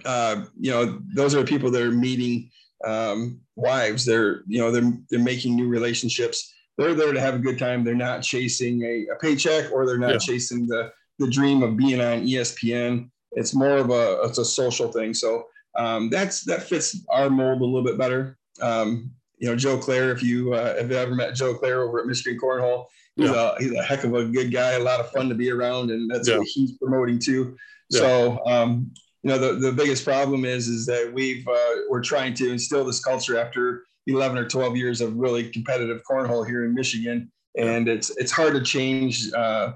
uh, 0.04 0.44
you 0.58 0.70
know, 0.70 1.00
those 1.14 1.34
are 1.34 1.40
the 1.40 1.46
people 1.46 1.70
that 1.72 1.82
are 1.82 1.90
meeting 1.90 2.50
um, 2.86 3.40
wives. 3.56 4.04
They're 4.04 4.42
you 4.46 4.60
know 4.60 4.70
they're 4.70 4.92
they're 5.10 5.20
making 5.20 5.56
new 5.56 5.68
relationships. 5.68 6.53
They're 6.76 6.94
there 6.94 7.12
to 7.12 7.20
have 7.20 7.34
a 7.34 7.38
good 7.38 7.58
time. 7.58 7.84
They're 7.84 7.94
not 7.94 8.22
chasing 8.22 8.82
a, 8.82 9.06
a 9.12 9.16
paycheck 9.16 9.70
or 9.72 9.86
they're 9.86 9.98
not 9.98 10.12
yeah. 10.12 10.18
chasing 10.18 10.66
the 10.66 10.92
the 11.18 11.30
dream 11.30 11.62
of 11.62 11.76
being 11.76 12.00
on 12.00 12.26
ESPN. 12.26 13.10
It's 13.32 13.54
more 13.54 13.76
of 13.76 13.90
a 13.90 14.20
it's 14.24 14.38
a 14.38 14.44
social 14.44 14.90
thing. 14.90 15.14
So 15.14 15.46
um, 15.76 16.10
that's 16.10 16.42
that 16.44 16.62
fits 16.62 17.04
our 17.10 17.30
mold 17.30 17.60
a 17.60 17.64
little 17.64 17.84
bit 17.84 17.98
better. 17.98 18.38
Um, 18.60 19.10
you 19.38 19.48
know, 19.48 19.56
Joe 19.56 19.78
Claire, 19.78 20.10
if 20.10 20.22
you 20.22 20.54
uh, 20.54 20.76
have 20.76 20.92
ever 20.92 21.14
met 21.14 21.34
Joe 21.34 21.54
Claire 21.54 21.82
over 21.82 22.00
at 22.00 22.06
Michigan 22.06 22.38
Cornhole, 22.40 22.86
he's 23.16 23.30
yeah. 23.30 23.52
a 23.56 23.62
he's 23.62 23.72
a 23.72 23.82
heck 23.82 24.04
of 24.04 24.14
a 24.14 24.24
good 24.24 24.52
guy, 24.52 24.72
a 24.72 24.80
lot 24.80 25.00
of 25.00 25.10
fun 25.10 25.28
to 25.28 25.34
be 25.34 25.50
around, 25.50 25.90
and 25.90 26.10
that's 26.10 26.28
yeah. 26.28 26.38
what 26.38 26.46
he's 26.48 26.72
promoting 26.78 27.18
too. 27.18 27.56
So 27.90 28.40
um, 28.46 28.90
you 29.22 29.30
know, 29.30 29.38
the, 29.38 29.54
the 29.54 29.72
biggest 29.72 30.04
problem 30.04 30.44
is 30.44 30.68
is 30.68 30.86
that 30.86 31.10
we've 31.12 31.46
uh, 31.46 31.74
we're 31.88 32.02
trying 32.02 32.34
to 32.34 32.50
instill 32.50 32.84
this 32.84 33.02
culture 33.02 33.38
after 33.38 33.84
11 34.06 34.38
or 34.38 34.48
12 34.48 34.76
years 34.76 35.00
of 35.00 35.14
really 35.16 35.50
competitive 35.50 36.02
cornhole 36.08 36.46
here 36.46 36.64
in 36.64 36.74
Michigan, 36.74 37.30
and 37.56 37.88
it's 37.88 38.10
it's 38.16 38.32
hard 38.32 38.54
to 38.54 38.62
change. 38.62 39.32
Uh, 39.32 39.72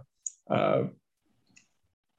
uh, 0.51 0.85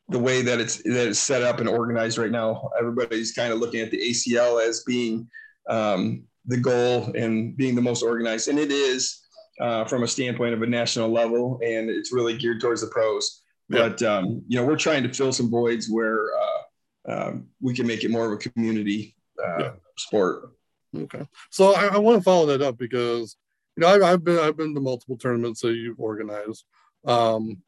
the 0.09 0.19
way 0.19 0.41
that 0.41 0.59
it's 0.59 0.77
that 0.83 1.07
it's 1.07 1.19
set 1.19 1.43
up 1.43 1.59
and 1.59 1.69
organized 1.69 2.17
right 2.17 2.31
now, 2.31 2.69
everybody's 2.79 3.31
kind 3.31 3.53
of 3.53 3.59
looking 3.59 3.81
at 3.81 3.91
the 3.91 3.97
ACL 3.97 4.65
as 4.65 4.83
being 4.83 5.27
um, 5.69 6.23
the 6.45 6.57
goal 6.57 7.11
and 7.15 7.55
being 7.55 7.75
the 7.75 7.81
most 7.81 8.01
organized, 8.01 8.47
and 8.47 8.57
it 8.57 8.71
is 8.71 9.21
uh, 9.59 9.85
from 9.85 10.03
a 10.03 10.07
standpoint 10.07 10.53
of 10.53 10.61
a 10.61 10.67
national 10.67 11.09
level, 11.09 11.59
and 11.63 11.89
it's 11.89 12.11
really 12.11 12.35
geared 12.37 12.61
towards 12.61 12.81
the 12.81 12.87
pros. 12.87 13.43
But 13.69 14.01
um, 14.01 14.41
you 14.47 14.59
know, 14.59 14.65
we're 14.65 14.77
trying 14.77 15.03
to 15.03 15.13
fill 15.13 15.31
some 15.31 15.49
voids 15.49 15.89
where 15.89 16.25
uh, 16.35 17.11
um, 17.11 17.47
we 17.61 17.75
can 17.75 17.85
make 17.85 18.03
it 18.03 18.09
more 18.09 18.25
of 18.25 18.31
a 18.31 18.37
community 18.37 19.15
uh, 19.43 19.71
sport. 19.97 20.53
Okay, 20.95 21.25
so 21.49 21.75
I, 21.75 21.87
I 21.87 21.97
want 21.97 22.17
to 22.17 22.23
follow 22.23 22.47
that 22.47 22.61
up 22.61 22.77
because 22.77 23.37
you 23.75 23.81
know 23.81 23.87
I've, 23.87 24.01
I've 24.01 24.23
been 24.23 24.39
I've 24.39 24.57
been 24.57 24.73
to 24.73 24.81
multiple 24.81 25.17
tournaments 25.17 25.61
that 25.61 25.75
you've 25.75 25.99
organized. 25.99 26.65
Um, 27.05 27.61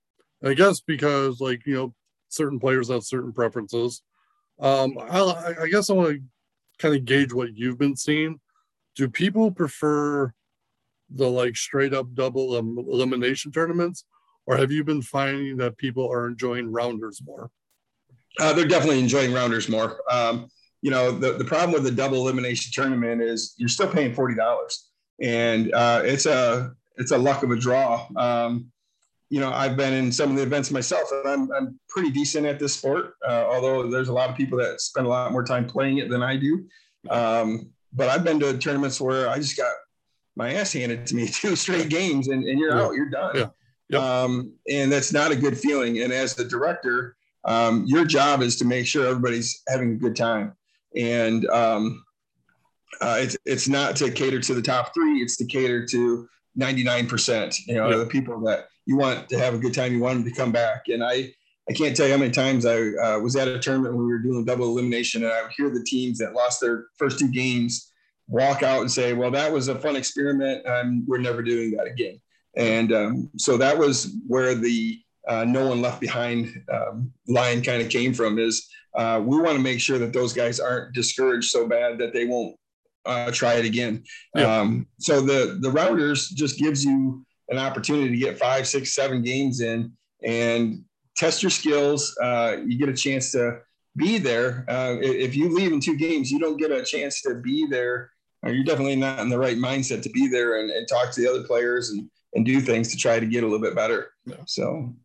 I 0.44 0.54
guess 0.54 0.82
because 0.82 1.40
like 1.40 1.66
you 1.66 1.76
know 1.76 1.94
certain 2.30 2.60
players 2.60 2.90
have 2.90 3.04
certain 3.04 3.32
preferences. 3.32 4.02
Um, 4.60 4.98
I, 5.00 5.56
I 5.62 5.68
guess 5.68 5.90
I 5.90 5.94
want 5.94 6.10
to 6.10 6.22
kind 6.80 6.96
of 6.96 7.06
gauge 7.06 7.34
what 7.34 7.56
you've 7.56 7.78
been 7.78 7.96
seeing. 7.96 8.40
Do 8.96 9.08
people 9.08 9.52
prefer 9.52 10.34
the 11.10 11.30
like 11.30 11.56
straight 11.56 11.94
up 11.94 12.14
double 12.14 12.58
elimination 12.58 13.52
tournaments, 13.52 14.06
or 14.46 14.58
have 14.58 14.72
you 14.72 14.84
been 14.84 15.02
finding 15.02 15.58
that 15.58 15.78
people 15.78 16.12
are 16.12 16.28
enjoying 16.28 16.72
rounders 16.72 17.22
more? 17.24 17.52
Uh, 18.40 18.54
they're 18.54 18.68
definitely 18.68 19.00
enjoying 19.00 19.34
rounders 19.34 19.70
more. 19.70 20.00
Um, 20.10 20.48
you 20.82 20.90
know, 20.90 21.12
the, 21.12 21.34
the 21.34 21.46
problem 21.46 21.72
with 21.72 21.84
the 21.84 21.92
double 21.92 22.18
elimination 22.18 22.72
tournament 22.74 23.22
is 23.22 23.54
you're 23.58 23.70
still 23.70 23.88
paying 23.88 24.14
forty 24.14 24.36
dollars, 24.36 24.90
and 25.22 25.72
uh, 25.74 26.02
it's 26.04 26.26
a 26.26 26.74
it's 26.98 27.12
a 27.12 27.18
luck 27.18 27.44
of 27.44 27.52
a 27.52 27.56
draw. 27.56 28.08
Um, 28.16 28.72
you 29.30 29.40
know, 29.40 29.52
I've 29.52 29.78
been 29.78 29.94
in 29.94 30.12
some 30.12 30.32
of 30.32 30.36
the 30.36 30.44
events 30.44 30.72
myself, 30.72 31.10
and 31.12 31.28
I'm 31.28 31.52
I'm 31.52 31.80
pretty 31.88 32.10
decent 32.10 32.48
at 32.48 32.60
this 32.60 32.76
sport. 32.76 33.14
Uh, 33.28 33.46
although 33.48 33.90
there's 33.90 34.10
a 34.10 34.14
lot 34.14 34.30
of 34.30 34.36
people 34.36 34.58
that 34.58 34.82
spend 34.82 35.06
a 35.06 35.10
lot 35.10 35.32
more 35.32 35.44
time 35.44 35.68
playing 35.68 36.00
it 36.00 36.10
than 36.10 36.24
I 36.24 36.36
do. 36.36 36.66
Um, 37.10 37.70
but 37.94 38.10
I've 38.10 38.24
been 38.24 38.40
to 38.40 38.58
tournaments 38.58 39.00
where 39.00 39.30
I 39.30 39.38
just 39.38 39.58
got 39.58 39.72
my 40.36 40.54
ass 40.54 40.74
handed 40.74 41.06
to 41.08 41.16
me 41.16 41.28
two 41.32 41.56
straight 41.56 41.90
games, 41.90 42.28
and, 42.28 42.44
and 42.44 42.60
you're 42.60 42.76
yeah. 42.76 42.84
out, 42.84 42.96
you're 42.96 43.10
done. 43.10 43.36
Yeah. 43.36 43.48
Yep. 43.90 44.02
Um, 44.02 44.54
and 44.70 44.90
that's 44.90 45.12
not 45.12 45.32
a 45.32 45.36
good 45.36 45.58
feeling. 45.58 46.00
And 46.00 46.14
as 46.14 46.34
the 46.34 46.46
director, 46.46 47.18
um, 47.44 47.84
your 47.88 48.06
job 48.06 48.42
is 48.42 48.56
to 48.58 48.66
make 48.66 48.88
sure 48.88 49.06
everybody's 49.06 49.62
having 49.68 49.92
a 49.92 49.96
good 49.96 50.16
time 50.16 50.54
and 50.96 51.48
um, 51.50 52.04
uh, 53.00 53.18
it's 53.20 53.38
it's 53.46 53.68
not 53.68 53.96
to 53.98 54.12
cater 54.12 54.40
to 54.40 54.54
the 54.54 54.62
top 54.62 54.94
three; 54.94 55.22
it's 55.22 55.38
to 55.38 55.46
cater 55.46 55.86
to 55.88 56.28
99%. 56.60 57.68
You 57.68 57.76
know, 57.76 57.90
yeah. 57.90 57.98
the 57.98 58.06
people 58.06 58.40
that 58.42 58.68
you 58.86 58.98
want 58.98 59.30
to 59.30 59.40
have 59.40 59.54
a 59.54 59.58
good 59.58 59.74
time, 59.74 59.94
you 59.94 60.00
want 60.00 60.20
them 60.20 60.30
to 60.30 60.36
come 60.36 60.52
back. 60.52 60.84
And 60.88 61.04
I 61.04 61.34
I 61.70 61.74
can't 61.74 61.96
tell 61.96 62.08
you 62.08 62.14
how 62.14 62.20
many 62.20 62.32
times 62.32 62.66
I 62.66 62.76
uh, 62.76 63.20
was 63.20 63.36
at 63.36 63.48
a 63.48 63.60
tournament 63.60 63.96
when 63.96 64.06
we 64.06 64.12
were 64.12 64.20
doing 64.20 64.46
double 64.46 64.66
elimination, 64.66 65.24
and 65.24 65.32
I 65.32 65.44
would 65.44 65.52
hear 65.56 65.70
the 65.70 65.84
teams 65.84 66.18
that 66.20 66.34
lost 66.34 66.60
their 66.60 66.88
first 66.98 67.20
two 67.20 67.32
games 67.32 67.92
walk 68.28 68.64
out 68.64 68.82
and 68.82 68.92
say, 68.92 69.14
"Well, 69.14 69.32
that 69.32 69.52
was 69.52 69.68
a 69.68 69.80
fun 69.80 69.96
experiment, 69.96 70.66
and 70.66 71.08
we're 71.08 71.20
never 71.20 71.42
doing 71.42 71.72
that 71.72 71.88
again." 71.88 72.20
And 72.58 72.92
um, 72.92 73.30
so 73.38 73.58
that 73.58 73.78
was 73.78 74.16
where 74.28 74.56
the 74.56 75.00
uh, 75.28 75.46
no 75.46 75.68
one 75.68 75.82
left 75.82 76.02
behind 76.02 76.52
um, 76.72 77.14
line 77.28 77.62
kind 77.62 77.82
of 77.82 77.90
came 77.90 78.14
from 78.14 78.40
is 78.40 78.68
uh, 78.96 79.22
we 79.24 79.38
want 79.40 79.56
to 79.56 79.64
make 79.64 79.80
sure 79.80 79.98
that 80.00 80.14
those 80.14 80.34
guys 80.34 80.60
aren't 80.60 80.94
discouraged 80.94 81.50
so 81.50 81.68
bad 81.68 81.98
that 81.98 82.14
they 82.14 82.26
won't 82.26 82.56
uh, 83.06 83.32
try 83.32 83.56
it 83.56 83.66
again. 83.66 84.04
Yeah. 84.36 84.60
Um, 84.60 84.88
so 85.00 85.22
the 85.22 85.58
the 85.62 85.72
rounders 85.72 86.30
just 86.30 86.60
gives 86.60 86.84
you 86.86 87.26
an 87.50 87.58
opportunity 87.58 88.10
to 88.10 88.18
get 88.18 88.40
five, 88.40 88.68
six, 88.68 88.94
seven 88.94 89.22
games 89.24 89.62
in 89.62 89.92
and 90.24 90.84
test 91.18 91.44
your 91.44 91.50
skills. 91.50 92.16
Uh, 92.22 92.58
you 92.66 92.78
get 92.78 92.90
a 92.90 92.94
chance 92.94 93.32
to 93.32 93.60
be 93.98 94.18
there. 94.18 94.66
Uh, 94.70 94.98
if 95.02 95.36
you 95.36 95.54
leave 95.54 95.74
in 95.74 95.82
two 95.82 95.98
games, 95.98 96.32
you 96.32 96.40
don't 96.40 96.58
get 96.58 96.72
a 96.72 96.84
chance 96.84 97.22
to 97.24 97.36
be 97.36 97.66
there. 97.66 98.12
Uh, 98.46 98.50
you're 98.50 98.64
definitely 98.64 98.96
not 98.96 99.20
in 99.20 99.30
the 99.30 99.38
right 99.38 99.58
mindset 99.58 100.02
to 100.02 100.10
be 100.10 100.28
there 100.28 100.60
and, 100.60 100.70
and 100.70 100.88
talk 100.88 101.12
to 101.12 101.22
the 101.22 101.30
other 101.30 101.44
players 101.44 101.90
and 101.90 102.10
and 102.34 102.46
do 102.46 102.62
things 102.62 102.90
to 102.90 102.98
try 102.98 103.20
to 103.20 103.26
get 103.26 103.44
a 103.44 103.46
little 103.46 103.60
bit 103.60 103.76
better. 103.76 104.12
Yeah. 104.26 104.38
So, 104.46 104.96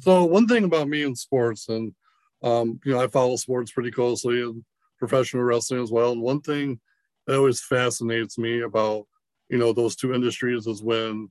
so 0.00 0.24
one 0.24 0.46
thing 0.46 0.64
about 0.64 0.88
me 0.88 1.02
in 1.02 1.16
sports 1.16 1.68
and 1.68 1.94
um, 2.42 2.80
you 2.84 2.92
know, 2.92 3.00
I 3.00 3.08
follow 3.08 3.36
sports 3.36 3.72
pretty 3.72 3.90
closely 3.90 4.42
and 4.42 4.64
professional 4.98 5.42
wrestling 5.42 5.82
as 5.82 5.90
well. 5.90 6.12
And 6.12 6.20
one 6.20 6.40
thing 6.40 6.80
that 7.26 7.36
always 7.36 7.60
fascinates 7.60 8.38
me 8.38 8.62
about, 8.62 9.06
you 9.48 9.58
know, 9.58 9.72
those 9.72 9.96
two 9.96 10.14
industries 10.14 10.66
is 10.66 10.82
when, 10.82 11.30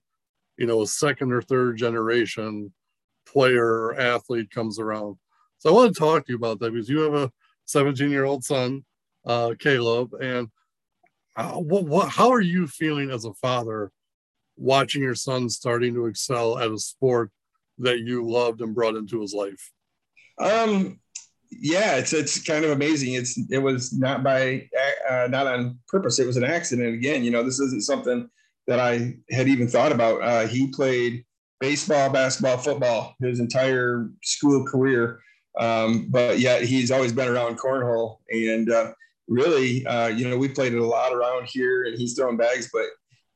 you 0.58 0.66
know, 0.66 0.82
a 0.82 0.88
second 0.88 1.32
or 1.32 1.42
third 1.42 1.78
generation 1.78 2.74
player 3.26 3.66
or 3.66 4.00
athlete 4.00 4.50
comes 4.52 4.80
around. 4.80 5.18
So 5.60 5.70
I 5.70 5.74
want 5.74 5.94
to 5.94 6.00
talk 6.00 6.26
to 6.26 6.32
you 6.32 6.38
about 6.38 6.60
that 6.60 6.72
because 6.72 6.90
you 6.90 7.00
have 7.00 7.14
a 7.14 7.32
17 7.66 8.10
year 8.10 8.26
old 8.26 8.44
son, 8.44 8.86
uh, 9.26 9.54
Caleb, 9.60 10.14
and 10.22 10.50
uh, 11.36 11.54
what, 11.54 11.86
what, 11.86 12.10
how 12.10 12.30
are 12.30 12.42
you 12.42 12.68
feeling 12.68 13.12
as 13.12 13.26
a 13.26 13.34
father 13.34 13.92
watching 14.56 15.04
your 15.04 15.16
son 15.16 15.50
starting 15.50 15.94
to 15.94 16.08
excel 16.08 16.58
at 16.58 16.72
a 16.72 16.80
sport 16.80 17.32
that 17.78 18.00
you 18.00 18.28
loved 18.28 18.62
and 18.62 18.74
brought 18.74 18.96
into 18.96 19.22
his 19.22 19.34
life? 19.34 19.72
Um, 20.40 21.00
yeah, 21.50 21.96
it's 21.96 22.14
it's 22.14 22.42
kind 22.44 22.66
of 22.66 22.72
amazing. 22.72 23.14
It's 23.14 23.40
it 23.50 23.60
was 23.60 23.94
not 23.94 24.24
by 24.24 24.70
uh, 25.10 25.28
not 25.30 25.48
on 25.48 25.80
purpose. 25.88 26.20
It 26.20 26.28
was 26.28 26.38
an 26.38 26.44
accident. 26.44 26.94
Again, 26.94 27.24
you 27.24 27.32
know, 27.32 27.44
this 27.44 27.60
isn't 27.60 27.84
something 27.84 28.30
that 28.68 28.80
I 28.80 29.16
had 29.32 29.48
even 29.48 29.68
thought 29.68 29.92
about. 29.92 30.22
Uh, 30.22 30.48
he 30.48 30.68
played 30.68 31.26
baseball, 31.60 32.10
basketball, 32.10 32.58
football 32.58 33.16
his 33.20 33.40
entire 33.40 34.10
school 34.24 34.66
career, 34.66 35.22
um, 35.58 36.08
but 36.10 36.40
yet 36.40 36.64
he's 36.64 36.92
always 36.92 37.14
been 37.14 37.30
around 37.30 37.58
cornhole. 37.58 38.18
And 38.30 38.70
uh, 38.70 38.92
really, 39.28 39.86
uh, 39.88 40.08
you 40.08 40.30
know, 40.30 40.38
we 40.38 40.50
played 40.50 40.74
it 40.74 40.80
a 40.80 40.86
lot 40.86 41.14
around 41.14 41.48
here, 41.48 41.86
and 41.86 41.98
he's 41.98 42.14
throwing 42.14 42.38
bags, 42.38 42.70
but 42.72 42.88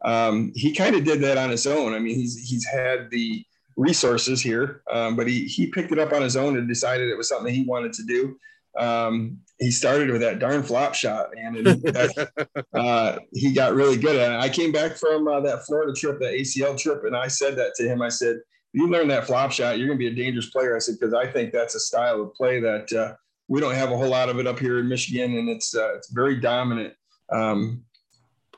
um, 0.04 0.52
he 0.56 0.74
kind 0.74 0.96
of 0.96 1.04
did 1.04 1.22
that 1.22 1.38
on 1.38 1.50
his 1.50 1.66
own. 1.66 1.94
I 1.94 2.00
mean, 2.00 2.16
he's 2.16 2.38
he's 2.38 2.66
had 2.66 3.10
the 3.10 3.46
resources 3.82 4.42
here, 4.42 4.84
um, 4.92 5.16
but 5.16 5.28
he 5.28 5.46
he 5.46 5.68
picked 5.68 5.92
it 5.92 6.00
up 6.00 6.14
on 6.14 6.22
his 6.22 6.38
own 6.38 6.58
and 6.58 6.68
decided 6.68 7.10
it 7.10 7.18
was 7.18 7.28
something 7.28 7.54
he 7.54 7.64
wanted 7.64 7.94
to 7.94 8.04
do. 8.04 8.38
Um, 8.78 9.40
he 9.60 9.72
started 9.72 10.12
with 10.12 10.22
that 10.22 10.40
darn 10.40 10.64
flop 10.64 10.94
shot, 10.94 11.30
and 11.36 11.56
that, 11.66 12.64
uh, 12.74 13.18
he 13.34 13.52
got 13.52 13.74
really 13.74 13.98
good 13.98 14.16
at 14.16 14.32
it. 14.32 14.40
I 14.40 14.50
came 14.50 14.72
back 14.72 14.98
from 14.98 15.28
uh, 15.28 15.42
that 15.42 15.66
Florida 15.66 15.94
trip, 15.94 16.20
that 16.20 16.34
ACL 16.34 16.78
trip, 16.78 17.04
and 17.06 17.16
I 17.16 17.28
said 17.28 17.56
that 17.58 17.74
to 17.78 17.88
him. 17.88 18.02
I 18.02 18.10
said, 18.10 18.38
"You 18.72 18.88
learn 18.88 19.08
that 19.08 19.26
flop 19.26 19.52
shot, 19.52 19.78
you're 19.78 19.88
going 19.88 20.00
to 20.00 20.10
be 20.10 20.12
a 20.12 20.24
dangerous 20.24 20.52
player." 20.52 20.76
I 20.76 20.80
said 20.80 20.96
because 21.00 21.16
I 21.16 21.26
think 21.26 21.52
that's 21.52 21.76
a 21.76 21.80
style 21.80 22.22
of 22.22 22.34
play 22.36 22.60
that 22.62 22.94
uh, 22.94 23.16
we 23.48 23.60
don't 23.60 23.76
have 23.76 23.92
a 23.92 23.98
whole 23.98 24.10
lot 24.10 24.30
of 24.30 24.40
it 24.40 24.48
up 24.48 24.60
here 24.60 24.80
in 24.80 24.88
Michigan, 24.88 25.38
and 25.38 25.50
it's 25.50 25.76
uh, 25.76 25.96
it's 25.96 26.12
very 26.12 26.40
dominant. 26.40 26.94
Um, 27.32 27.84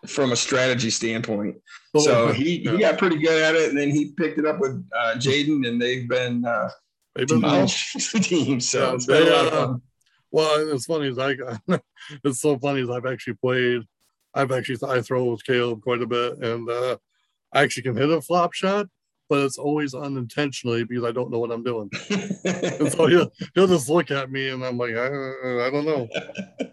from 0.08 0.32
a 0.32 0.36
strategy 0.36 0.90
standpoint. 0.90 1.56
So 1.98 2.32
he, 2.32 2.60
he 2.60 2.78
got 2.78 2.98
pretty 2.98 3.18
good 3.18 3.42
at 3.42 3.56
it, 3.56 3.70
and 3.70 3.78
then 3.78 3.90
he 3.90 4.12
picked 4.12 4.40
it 4.40 4.46
up 4.46 4.60
with 4.60 4.86
uh, 4.96 5.16
Jaden, 5.16 5.68
and 5.68 5.82
they've 5.82 6.08
been 6.08 6.44
uh, 6.46 6.70
they've 7.16 7.28
been 7.28 7.42
the 7.42 8.20
team. 8.22 8.60
So 8.60 8.90
yeah, 8.90 8.96
it's 8.96 9.06
been 9.06 9.26
they, 9.26 9.30
a 9.30 9.34
lot 9.34 9.54
of 9.54 9.70
uh. 9.70 9.78
Well, 10.32 10.74
it's 10.74 10.86
funny 10.86 11.08
as 11.10 11.20
I 11.20 11.36
got 11.36 11.62
it's 12.24 12.42
so 12.42 12.58
funny 12.58 12.82
as 12.82 12.90
I've 12.90 13.06
actually 13.06 13.36
played. 13.36 13.84
I've 14.34 14.52
actually 14.52 14.80
I 14.90 15.02
throw 15.02 15.26
with 15.26 15.46
Caleb 15.46 15.84
quite 15.84 16.02
a 16.02 16.08
bit, 16.08 16.40
and 16.40 16.68
uh, 16.70 16.98
I 17.54 17.62
actually 17.62 17.84
can 17.84 17.96
hit 17.96 18.10
a 18.10 18.20
flop 18.20 18.54
shot, 18.54 18.88
but 19.30 19.44
it's 19.44 19.60
always 19.60 19.94
unintentionally 19.94 20.86
because 20.86 21.04
I 21.04 21.12
don't 21.12 21.30
know 21.30 21.38
what 21.38 21.52
I'm 21.52 21.64
doing. 21.64 21.92
and 22.10 22.92
so 22.92 23.06
he'll, 23.06 23.32
he'll 23.54 23.68
just 23.68 23.90
look 23.90 24.10
at 24.10 24.32
me, 24.32 24.50
and 24.50 24.66
I'm 24.66 24.78
like, 24.78 24.96
I, 24.96 25.06
I 25.06 25.70
don't 25.70 25.86
know. 25.86 26.08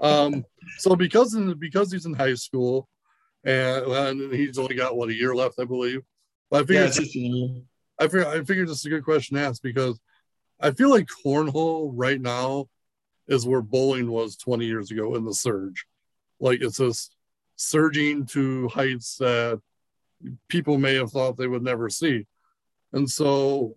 Um, 0.01 0.45
so 0.79 0.97
because 0.97 1.35
in, 1.35 1.53
because 1.59 1.93
he's 1.93 2.07
in 2.07 2.15
high 2.15 2.35
school, 2.35 2.89
and, 3.45 3.87
and 3.87 4.33
he's 4.33 4.59
only 4.59 4.75
got 4.75 4.97
what 4.97 5.09
a 5.09 5.15
year 5.15 5.35
left, 5.35 5.59
I 5.59 5.65
believe. 5.65 6.03
But 6.51 6.63
I 6.63 6.67
figured, 6.67 7.15
yeah, 7.15 7.61
I 7.99 8.09
figured, 8.09 8.27
I 8.27 8.45
figured 8.45 8.69
this 8.69 8.81
is 8.81 8.87
a 8.87 8.91
good 8.91 9.05
question 9.05 9.37
to 9.37 9.43
ask 9.43 9.63
because 9.63 10.01
I 10.61 10.73
feel 10.73 10.91
like 10.91 11.09
cornhole 11.25 11.93
right 11.95 12.21
now 12.21 12.67
is 13.29 13.47
where 13.47 13.63
bowling 13.63 14.11
was 14.11 14.37
20 14.37 14.67
years 14.67 14.91
ago 14.91 15.15
in 15.15 15.25
the 15.25 15.35
surge. 15.35 15.87
Like 16.41 16.61
it's 16.61 16.79
just 16.79 17.15
surging 17.57 18.27
to 18.27 18.69
heights 18.69 19.17
that 19.19 19.61
people 20.49 20.79
may 20.79 20.95
have 20.95 21.13
thought 21.13 21.37
they 21.37 21.47
would 21.47 21.63
never 21.63 21.89
see. 21.89 22.27
And 22.93 23.09
so 23.09 23.77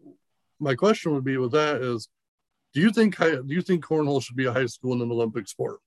my 0.60 0.76
question 0.76 1.14
would 1.14 1.24
be 1.24 1.38
with 1.38 1.52
that 1.52 1.82
is 1.82 2.10
do 2.74 2.82
you 2.82 2.92
think 2.92 3.18
do 3.18 3.44
you 3.48 3.62
think 3.62 3.86
cornhole 3.86 4.24
should 4.24 4.36
be 4.36 4.46
a 4.46 4.54
high 4.54 4.66
school 4.66 4.94
and 4.94 5.02
an 5.02 5.12
Olympic 5.12 5.48
sport? 5.48 5.80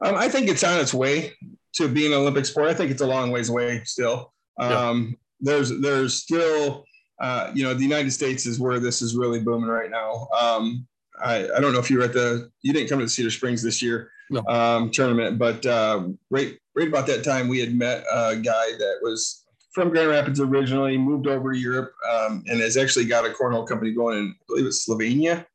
Um, 0.00 0.14
I 0.14 0.28
think 0.28 0.48
it's 0.48 0.64
on 0.64 0.78
its 0.80 0.94
way 0.94 1.34
to 1.74 1.88
being 1.88 2.12
an 2.12 2.18
Olympic 2.18 2.46
sport. 2.46 2.68
I 2.68 2.74
think 2.74 2.90
it's 2.90 3.02
a 3.02 3.06
long 3.06 3.30
ways 3.30 3.48
away 3.48 3.82
still. 3.84 4.32
Um, 4.58 4.70
yeah. 4.70 5.16
There's 5.40 5.80
there's 5.80 6.14
still 6.14 6.84
uh, 7.20 7.50
you 7.54 7.64
know 7.64 7.74
the 7.74 7.82
United 7.82 8.12
States 8.12 8.46
is 8.46 8.60
where 8.60 8.78
this 8.78 9.02
is 9.02 9.16
really 9.16 9.40
booming 9.40 9.68
right 9.68 9.90
now. 9.90 10.28
Um, 10.38 10.86
I, 11.22 11.48
I 11.56 11.60
don't 11.60 11.72
know 11.72 11.78
if 11.78 11.90
you 11.90 11.98
were 11.98 12.04
at 12.04 12.12
the 12.12 12.50
you 12.62 12.72
didn't 12.72 12.88
come 12.88 12.98
to 12.98 13.04
the 13.04 13.10
Cedar 13.10 13.30
Springs 13.30 13.62
this 13.62 13.82
year 13.82 14.10
no. 14.30 14.42
um, 14.46 14.90
tournament, 14.90 15.38
but 15.38 15.64
uh, 15.66 16.04
right 16.30 16.58
right 16.74 16.88
about 16.88 17.06
that 17.06 17.24
time 17.24 17.48
we 17.48 17.60
had 17.60 17.74
met 17.74 18.04
a 18.12 18.36
guy 18.36 18.72
that 18.78 18.98
was 19.02 19.44
from 19.72 19.88
Grand 19.88 20.10
Rapids 20.10 20.38
originally, 20.38 20.98
moved 20.98 21.26
over 21.26 21.52
to 21.52 21.58
Europe, 21.58 21.94
um, 22.10 22.44
and 22.46 22.60
has 22.60 22.76
actually 22.76 23.06
got 23.06 23.24
a 23.24 23.30
cornhole 23.30 23.66
company 23.66 23.92
going 23.92 24.18
in 24.18 24.28
I 24.28 24.44
believe 24.46 24.66
it's 24.66 24.86
Slovenia. 24.86 25.46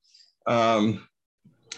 Um, 0.47 1.07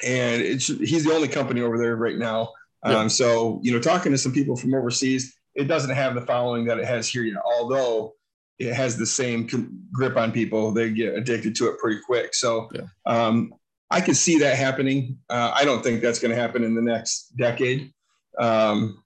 and 0.06 0.42
it's 0.42 0.68
he's 0.68 1.04
the 1.04 1.14
only 1.14 1.28
company 1.28 1.62
over 1.62 1.78
there 1.78 1.96
right 1.96 2.18
now 2.18 2.54
um, 2.84 3.10
so, 3.10 3.60
you 3.64 3.72
know, 3.72 3.80
talking 3.80 4.12
to 4.12 4.18
some 4.18 4.32
people 4.32 4.56
from 4.56 4.74
overseas, 4.74 5.36
it 5.56 5.66
doesn't 5.66 5.96
have 5.96 6.16
the 6.16 6.22
following 6.22 6.66
that 6.66 6.80
it 6.80 6.86
has 6.86 7.08
here 7.08 7.24
yet, 7.24 7.42
although 7.44 8.14
it 8.58 8.74
has 8.74 8.98
the 8.98 9.06
same 9.06 9.48
grip 9.92 10.18
on 10.18 10.32
people. 10.32 10.72
They 10.72 10.90
get 10.90 11.14
addicted 11.16 11.56
to 11.56 11.68
it 11.70 11.80
pretty 11.80 12.00
quick. 12.06 12.34
So, 12.34 12.70
yeah. 12.74 12.82
um, 13.06 13.54
I 13.92 14.02
could 14.02 14.18
see 14.18 14.38
that 14.40 14.56
happening. 14.56 15.18
Uh, 15.30 15.52
I 15.54 15.66
don't 15.66 15.84
think 15.84 16.02
that's 16.02 16.20
going 16.20 16.34
to 16.34 16.40
happen 16.40 16.64
in 16.64 16.76
the 16.76 16.82
next 16.82 17.36
decade. 17.38 17.92
um, 18.40 19.04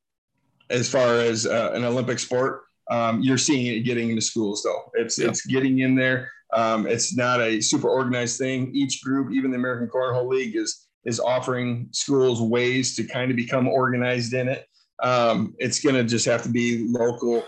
as 0.70 0.90
far 0.90 1.20
as 1.20 1.46
uh, 1.46 1.72
an 1.74 1.84
Olympic 1.84 2.20
sport. 2.20 2.64
Um, 2.90 3.22
you're 3.22 3.38
seeing 3.38 3.66
it 3.66 3.82
getting 3.82 4.10
into 4.10 4.22
schools 4.22 4.62
though. 4.64 4.92
It's 4.94 5.18
yeah. 5.18 5.28
it's 5.28 5.46
getting 5.46 5.80
in 5.80 5.96
there. 5.96 6.30
Um, 6.54 6.86
it's 6.86 7.16
not 7.16 7.42
a 7.42 7.62
super 7.62 7.90
organized 7.90 8.38
thing. 8.38 8.72
Each 8.74 9.04
group, 9.04 9.34
even 9.34 9.52
the 9.52 9.58
American 9.58 9.88
Cornhole 9.88 10.30
League, 10.30 10.56
is 10.56 10.88
is 11.06 11.20
offering 11.20 11.90
schools 11.92 12.42
ways 12.42 12.96
to 12.96 13.04
kind 13.04 13.30
of 13.30 13.38
become 13.38 13.68
organized 13.68 14.34
in 14.34 14.48
it. 14.48 14.68
Um, 15.02 15.56
it's 15.58 15.82
going 15.82 15.96
to 15.96 16.04
just 16.04 16.26
have 16.26 16.44
to 16.44 16.50
be 16.50 16.88
local 16.90 17.44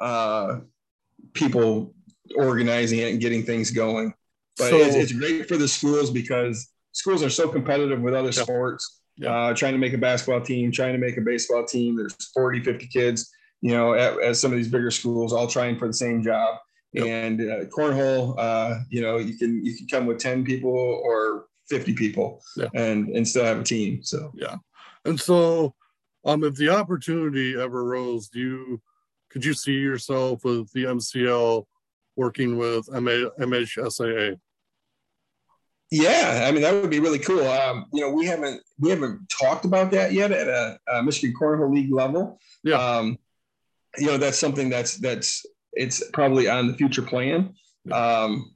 uh, 0.00 0.60
people 1.32 1.94
organizing 2.36 2.98
it 2.98 3.10
and 3.10 3.20
getting 3.20 3.44
things 3.44 3.70
going. 3.70 4.12
But 4.56 4.70
so, 4.70 4.76
it's, 4.76 4.96
it's, 4.96 5.12
great 5.12 5.46
for 5.46 5.56
the 5.56 5.68
schools 5.68 6.10
because 6.10 6.68
schools 6.92 7.22
are 7.22 7.30
so 7.30 7.48
competitive 7.48 8.00
with 8.00 8.14
other 8.14 8.30
yeah. 8.30 8.42
sports. 8.42 9.00
Yeah. 9.16 9.34
Uh, 9.34 9.54
trying 9.54 9.72
to 9.72 9.78
make 9.78 9.94
a 9.94 9.98
basketball 9.98 10.40
team, 10.40 10.70
trying 10.70 10.92
to 10.92 10.98
make 10.98 11.16
a 11.16 11.20
baseball 11.20 11.64
team. 11.64 11.96
There's 11.96 12.14
40, 12.32 12.62
50 12.62 12.86
kids, 12.86 13.30
you 13.60 13.72
know, 13.72 13.94
at, 13.94 14.20
at 14.20 14.36
some 14.36 14.52
of 14.52 14.58
these 14.58 14.68
bigger 14.68 14.92
schools, 14.92 15.32
all 15.32 15.48
trying 15.48 15.76
for 15.76 15.88
the 15.88 15.94
same 15.94 16.22
job. 16.22 16.58
Yep. 16.92 17.06
And 17.06 17.40
uh, 17.40 17.64
cornhole, 17.66 18.36
uh, 18.38 18.80
you 18.90 19.02
know, 19.02 19.18
you 19.18 19.36
can 19.36 19.64
you 19.64 19.76
can 19.76 19.86
come 19.88 20.06
with 20.06 20.18
10 20.18 20.44
people 20.44 20.70
or 20.70 21.46
50 21.68 21.94
people 21.94 22.42
yeah. 22.56 22.68
and 22.74 23.08
and 23.08 23.26
still 23.26 23.44
have 23.44 23.60
a 23.60 23.64
team. 23.64 24.02
So 24.02 24.32
yeah. 24.34 24.56
And 25.04 25.18
so 25.18 25.74
um 26.24 26.44
if 26.44 26.56
the 26.56 26.70
opportunity 26.70 27.58
ever 27.58 27.84
rose, 27.84 28.28
do 28.28 28.40
you 28.40 28.82
could 29.30 29.44
you 29.44 29.54
see 29.54 29.74
yourself 29.74 30.44
with 30.44 30.72
the 30.72 30.84
MCL 30.84 31.64
working 32.16 32.56
with 32.56 32.90
MA, 32.90 33.30
MHSAA? 33.38 34.38
Yeah, 35.90 36.44
I 36.46 36.52
mean 36.52 36.62
that 36.62 36.74
would 36.74 36.90
be 36.90 37.00
really 37.00 37.18
cool. 37.18 37.46
Um, 37.46 37.86
you 37.92 38.02
know, 38.02 38.10
we 38.10 38.26
haven't 38.26 38.62
we 38.78 38.90
haven't 38.90 39.28
talked 39.28 39.64
about 39.64 39.90
that 39.92 40.12
yet 40.12 40.32
at 40.32 40.48
a, 40.48 40.78
a 40.92 41.02
Michigan 41.02 41.34
Cornhole 41.38 41.72
League 41.72 41.92
level. 41.92 42.38
Yeah. 42.62 42.76
Um, 42.76 43.18
you 43.96 44.06
know, 44.06 44.18
that's 44.18 44.38
something 44.38 44.68
that's 44.68 44.96
that's 44.96 45.46
it's 45.72 46.02
probably 46.10 46.48
on 46.48 46.66
the 46.66 46.74
future 46.74 47.02
plan. 47.02 47.54
Um, 47.90 48.54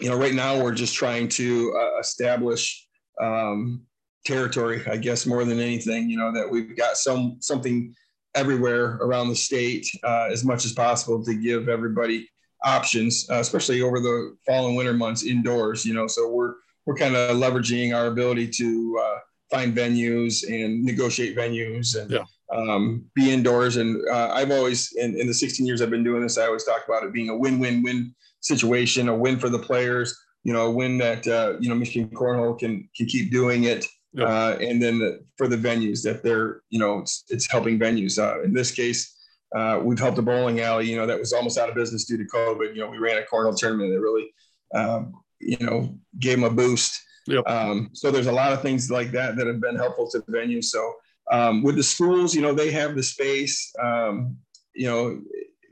you 0.00 0.08
know, 0.08 0.16
right 0.16 0.34
now 0.34 0.60
we're 0.60 0.74
just 0.74 0.94
trying 0.94 1.28
to 1.28 1.74
uh, 1.78 1.98
establish 1.98 2.86
um, 3.20 3.82
territory, 4.24 4.82
I 4.90 4.96
guess, 4.96 5.26
more 5.26 5.44
than 5.44 5.60
anything. 5.60 6.08
You 6.08 6.18
know, 6.18 6.32
that 6.32 6.50
we've 6.50 6.76
got 6.76 6.96
some 6.96 7.36
something 7.40 7.94
everywhere 8.34 8.96
around 9.00 9.28
the 9.28 9.36
state 9.36 9.86
uh, 10.04 10.28
as 10.30 10.44
much 10.44 10.64
as 10.64 10.72
possible 10.72 11.22
to 11.24 11.34
give 11.34 11.68
everybody 11.68 12.28
options, 12.64 13.28
uh, 13.30 13.40
especially 13.40 13.82
over 13.82 14.00
the 14.00 14.36
fall 14.46 14.68
and 14.68 14.76
winter 14.76 14.94
months 14.94 15.24
indoors. 15.24 15.84
You 15.84 15.94
know, 15.94 16.06
so 16.06 16.30
we're 16.30 16.54
we're 16.86 16.96
kind 16.96 17.14
of 17.14 17.36
leveraging 17.36 17.94
our 17.94 18.06
ability 18.06 18.48
to 18.48 19.00
uh, 19.02 19.18
find 19.50 19.76
venues 19.76 20.42
and 20.48 20.82
negotiate 20.82 21.36
venues 21.36 22.00
and 22.00 22.10
yeah. 22.10 22.24
Um, 22.52 23.04
be 23.14 23.32
indoors. 23.32 23.76
And 23.76 24.00
uh, 24.08 24.30
I've 24.32 24.50
always, 24.50 24.92
in, 24.96 25.18
in 25.18 25.26
the 25.26 25.34
16 25.34 25.66
years 25.66 25.82
I've 25.82 25.90
been 25.90 26.04
doing 26.04 26.22
this, 26.22 26.38
I 26.38 26.46
always 26.46 26.64
talk 26.64 26.82
about 26.86 27.04
it 27.04 27.12
being 27.12 27.30
a 27.30 27.36
win-win-win 27.36 28.14
situation, 28.40 29.08
a 29.08 29.16
win 29.16 29.38
for 29.38 29.48
the 29.48 29.58
players, 29.58 30.16
you 30.44 30.52
know, 30.52 30.66
a 30.66 30.70
win 30.70 30.98
that 30.98 31.26
uh, 31.26 31.54
you 31.60 31.68
know 31.68 31.74
Michigan 31.74 32.08
Cornhole 32.10 32.58
can 32.58 32.88
can 32.96 33.06
keep 33.06 33.30
doing 33.30 33.64
it. 33.64 33.86
Uh, 34.18 34.58
and 34.60 34.82
then 34.82 34.98
the, 34.98 35.24
for 35.38 35.48
the 35.48 35.56
venues 35.56 36.02
that 36.02 36.22
they're, 36.22 36.60
you 36.68 36.78
know, 36.78 36.98
it's, 36.98 37.24
it's 37.28 37.50
helping 37.50 37.78
venues. 37.78 38.18
Uh, 38.18 38.42
in 38.42 38.52
this 38.52 38.70
case, 38.70 39.16
uh, 39.56 39.80
we've 39.82 39.98
helped 39.98 40.18
a 40.18 40.22
bowling 40.22 40.60
alley, 40.60 40.90
you 40.90 40.96
know, 40.96 41.06
that 41.06 41.18
was 41.18 41.32
almost 41.32 41.56
out 41.56 41.68
of 41.68 41.74
business 41.74 42.04
due 42.04 42.18
to 42.18 42.24
COVID. 42.24 42.74
You 42.74 42.82
know, 42.82 42.90
we 42.90 42.98
ran 42.98 43.16
a 43.16 43.22
cornhole 43.22 43.56
tournament 43.56 43.90
that 43.90 44.00
really, 44.00 44.32
um, 44.74 45.14
you 45.40 45.56
know, 45.60 45.98
gave 46.18 46.38
them 46.38 46.44
a 46.44 46.50
boost. 46.50 47.00
Yep. 47.26 47.48
Um, 47.48 47.90
so 47.92 48.10
there's 48.10 48.26
a 48.26 48.32
lot 48.32 48.52
of 48.52 48.60
things 48.60 48.90
like 48.90 49.12
that 49.12 49.36
that 49.36 49.46
have 49.46 49.60
been 49.60 49.76
helpful 49.76 50.10
to 50.10 50.18
the 50.18 50.32
venue. 50.32 50.60
So 50.60 50.92
um, 51.32 51.62
with 51.62 51.76
the 51.76 51.82
schools, 51.82 52.34
you 52.34 52.42
know, 52.42 52.52
they 52.52 52.70
have 52.70 52.94
the 52.94 53.02
space. 53.02 53.72
Um, 53.82 54.36
you 54.74 54.86
know, 54.86 55.20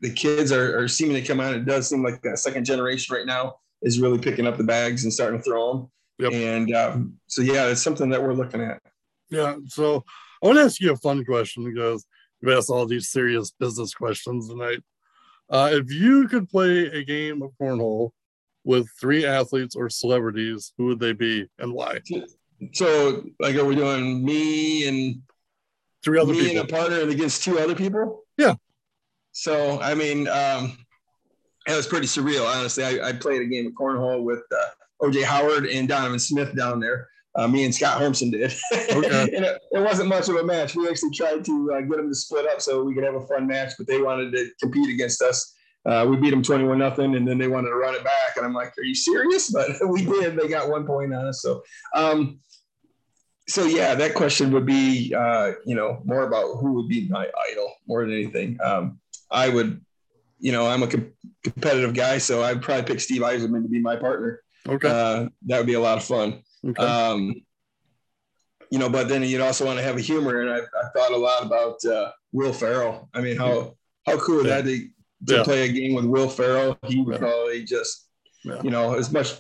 the 0.00 0.10
kids 0.10 0.52
are, 0.52 0.78
are 0.78 0.88
seeming 0.88 1.14
to 1.16 1.22
come 1.22 1.38
out. 1.38 1.54
It 1.54 1.66
does 1.66 1.88
seem 1.88 2.02
like 2.02 2.22
that 2.22 2.38
second 2.38 2.64
generation 2.64 3.14
right 3.14 3.26
now 3.26 3.56
is 3.82 4.00
really 4.00 4.18
picking 4.18 4.46
up 4.46 4.56
the 4.56 4.64
bags 4.64 5.04
and 5.04 5.12
starting 5.12 5.38
to 5.38 5.44
throw 5.44 5.72
them. 5.72 5.90
Yep. 6.18 6.32
And 6.32 6.74
um, 6.74 7.14
so, 7.26 7.42
yeah, 7.42 7.66
it's 7.66 7.82
something 7.82 8.08
that 8.08 8.22
we're 8.22 8.32
looking 8.32 8.62
at. 8.62 8.80
Yeah. 9.30 9.56
So 9.66 10.02
I 10.42 10.46
want 10.46 10.58
to 10.58 10.64
ask 10.64 10.80
you 10.80 10.92
a 10.92 10.96
fun 10.96 11.24
question 11.26 11.64
because 11.64 12.06
you've 12.40 12.56
asked 12.56 12.70
all 12.70 12.86
these 12.86 13.10
serious 13.10 13.50
business 13.50 13.92
questions 13.92 14.48
tonight. 14.48 14.82
Uh, 15.50 15.70
if 15.72 15.92
you 15.92 16.26
could 16.28 16.48
play 16.48 16.86
a 16.86 17.04
game 17.04 17.42
of 17.42 17.50
cornhole 17.60 18.10
with 18.64 18.88
three 18.98 19.26
athletes 19.26 19.76
or 19.76 19.90
celebrities, 19.90 20.72
who 20.78 20.86
would 20.86 21.00
they 21.00 21.12
be 21.12 21.46
and 21.58 21.72
why? 21.72 22.00
So, 22.72 23.24
like, 23.40 23.56
are 23.56 23.64
we 23.64 23.74
doing 23.74 24.24
me 24.24 24.86
and 24.86 25.22
three 26.04 26.18
other 26.18 26.32
me 26.32 26.40
people? 26.40 26.60
and 26.60 26.70
a 26.70 26.72
partner 26.72 27.00
and 27.00 27.10
against 27.10 27.44
two 27.44 27.58
other 27.58 27.74
people? 27.74 28.24
Yeah. 28.36 28.54
So, 29.32 29.80
I 29.80 29.94
mean, 29.94 30.28
um, 30.28 30.76
it 31.66 31.76
was 31.76 31.86
pretty 31.86 32.06
surreal, 32.06 32.46
honestly. 32.46 32.84
I, 32.84 33.08
I 33.08 33.12
played 33.12 33.42
a 33.42 33.46
game 33.46 33.66
of 33.66 33.72
cornhole 33.74 34.22
with 34.22 34.42
uh, 34.52 35.06
OJ 35.06 35.22
Howard 35.24 35.66
and 35.66 35.88
Donovan 35.88 36.18
Smith 36.18 36.54
down 36.56 36.80
there. 36.80 37.08
Uh, 37.36 37.46
me 37.46 37.64
and 37.64 37.72
Scott 37.72 38.00
Hermson 38.00 38.32
did. 38.32 38.52
Okay. 38.72 39.22
and 39.36 39.44
it, 39.44 39.60
it, 39.70 39.78
wasn't 39.78 40.08
much 40.08 40.28
of 40.28 40.34
a 40.34 40.42
match. 40.42 40.74
We 40.74 40.88
actually 40.88 41.12
tried 41.12 41.44
to 41.44 41.72
uh, 41.72 41.80
get 41.82 41.96
them 41.96 42.08
to 42.08 42.14
split 42.14 42.46
up 42.46 42.60
so 42.60 42.82
we 42.82 42.92
could 42.92 43.04
have 43.04 43.14
a 43.14 43.26
fun 43.26 43.46
match, 43.46 43.72
but 43.78 43.86
they 43.86 44.02
wanted 44.02 44.32
to 44.32 44.50
compete 44.60 44.92
against 44.92 45.22
us. 45.22 45.54
Uh, 45.86 46.06
we 46.08 46.16
beat 46.16 46.30
them 46.30 46.42
21 46.42 46.78
nothing, 46.78 47.14
and 47.14 47.26
then 47.26 47.38
they 47.38 47.48
wanted 47.48 47.68
to 47.68 47.76
run 47.76 47.94
it 47.94 48.04
back. 48.04 48.36
And 48.36 48.44
I'm 48.44 48.52
like, 48.52 48.76
"Are 48.76 48.82
you 48.82 48.94
serious?" 48.94 49.50
But 49.52 49.88
we 49.88 50.04
did. 50.04 50.36
They 50.36 50.48
got 50.48 50.68
one 50.68 50.86
point 50.86 51.14
on 51.14 51.26
us. 51.26 51.40
So, 51.40 51.62
um, 51.94 52.40
so 53.50 53.64
yeah, 53.64 53.94
that 53.94 54.14
question 54.14 54.52
would 54.52 54.66
be, 54.66 55.14
uh, 55.14 55.52
you 55.64 55.74
know, 55.74 56.00
more 56.04 56.22
about 56.22 56.56
who 56.58 56.74
would 56.74 56.88
be 56.88 57.08
my 57.08 57.28
idol 57.50 57.72
more 57.86 58.04
than 58.04 58.14
anything. 58.14 58.58
Um, 58.62 59.00
I 59.30 59.48
would, 59.48 59.80
you 60.38 60.52
know, 60.52 60.66
I'm 60.66 60.82
a 60.82 60.86
com- 60.86 61.12
competitive 61.42 61.94
guy, 61.94 62.18
so 62.18 62.42
I'd 62.42 62.62
probably 62.62 62.84
pick 62.84 63.00
Steve 63.00 63.22
Yzerman 63.22 63.62
to 63.62 63.68
be 63.68 63.80
my 63.80 63.96
partner. 63.96 64.40
Okay, 64.68 64.88
uh, 64.88 65.28
that 65.46 65.58
would 65.58 65.66
be 65.66 65.74
a 65.74 65.80
lot 65.80 65.98
of 65.98 66.04
fun. 66.04 66.42
Okay. 66.66 66.82
Um, 66.82 67.34
you 68.70 68.78
know, 68.78 68.88
but 68.88 69.08
then 69.08 69.22
you'd 69.24 69.40
also 69.40 69.66
want 69.66 69.78
to 69.78 69.84
have 69.84 69.96
a 69.96 70.00
humor, 70.00 70.40
and 70.40 70.50
I, 70.50 70.58
I 70.58 70.88
thought 70.94 71.12
a 71.12 71.16
lot 71.16 71.44
about 71.44 71.84
uh, 71.84 72.12
Will 72.32 72.52
Ferrell. 72.52 73.08
I 73.14 73.20
mean, 73.20 73.36
how 73.36 73.76
how 74.06 74.16
cool 74.18 74.36
would 74.36 74.46
yeah. 74.46 74.56
that 74.56 74.64
be? 74.64 74.90
to 75.26 75.36
yeah. 75.36 75.42
play 75.42 75.68
a 75.68 75.72
game 75.72 75.94
with 75.94 76.04
Will 76.04 76.28
Ferrell. 76.28 76.78
He 76.86 77.00
would 77.02 77.14
yeah. 77.14 77.18
probably 77.18 77.64
just, 77.64 78.08
you 78.44 78.70
know, 78.70 78.94
as 78.94 79.12
much 79.12 79.34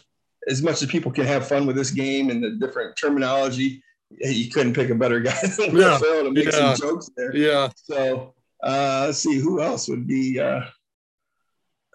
as 0.48 0.62
much 0.62 0.82
as 0.82 0.88
people 0.88 1.12
can 1.12 1.26
have 1.26 1.46
fun 1.46 1.66
with 1.66 1.76
this 1.76 1.90
game 1.90 2.30
and 2.30 2.42
the 2.42 2.50
different 2.52 2.96
terminology, 2.96 3.82
you 4.10 4.50
couldn't 4.50 4.74
pick 4.74 4.90
a 4.90 4.94
better 4.94 5.20
guy 5.20 5.38
than 5.58 5.72
Will 5.72 5.98
Ferrell 5.98 6.24
to 6.24 6.30
make 6.32 6.50
some 6.50 6.76
jokes 6.76 7.10
there. 7.16 7.34
Yeah. 7.34 7.70
So 7.74 8.34
uh, 8.62 9.04
let's 9.06 9.18
see 9.18 9.38
who 9.38 9.60
else 9.60 9.88
would 9.88 10.06
be 10.06 10.40
uh, 10.40 10.62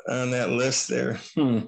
on 0.10 0.32
that 0.32 0.50
list 0.50 0.88
there. 0.88 1.20
Hmm. 1.36 1.60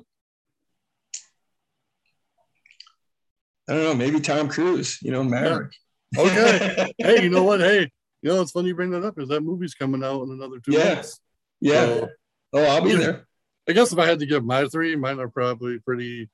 I 3.69 3.73
don't 3.73 3.83
know. 3.83 3.95
Maybe 3.95 4.21
Tom 4.21 4.47
Cruise. 4.47 4.99
You 5.01 5.11
know, 5.11 5.23
Maverick. 5.23 5.73
Okay. 6.17 6.93
hey, 6.97 7.23
you 7.23 7.29
know 7.29 7.43
what? 7.43 7.59
Hey, 7.59 7.91
you 8.21 8.29
know 8.29 8.41
it's 8.41 8.51
funny 8.51 8.69
you 8.69 8.75
bring 8.75 8.91
that 8.91 9.03
up 9.03 9.19
Is 9.19 9.29
that 9.29 9.41
movie's 9.41 9.75
coming 9.75 10.03
out 10.03 10.23
in 10.23 10.31
another 10.31 10.59
two 10.59 10.71
yeah. 10.71 10.95
months. 10.95 11.19
Yeah. 11.59 11.85
So, 11.85 12.09
oh, 12.53 12.63
I'll 12.63 12.83
be 12.83 12.95
there. 12.95 13.27
I 13.67 13.73
guess 13.73 13.91
if 13.91 13.99
I 13.99 14.05
had 14.05 14.19
to 14.19 14.25
give 14.25 14.45
my 14.45 14.65
three, 14.65 14.95
mine 14.95 15.19
are 15.19 15.27
probably 15.27 15.79
pretty 15.79 16.29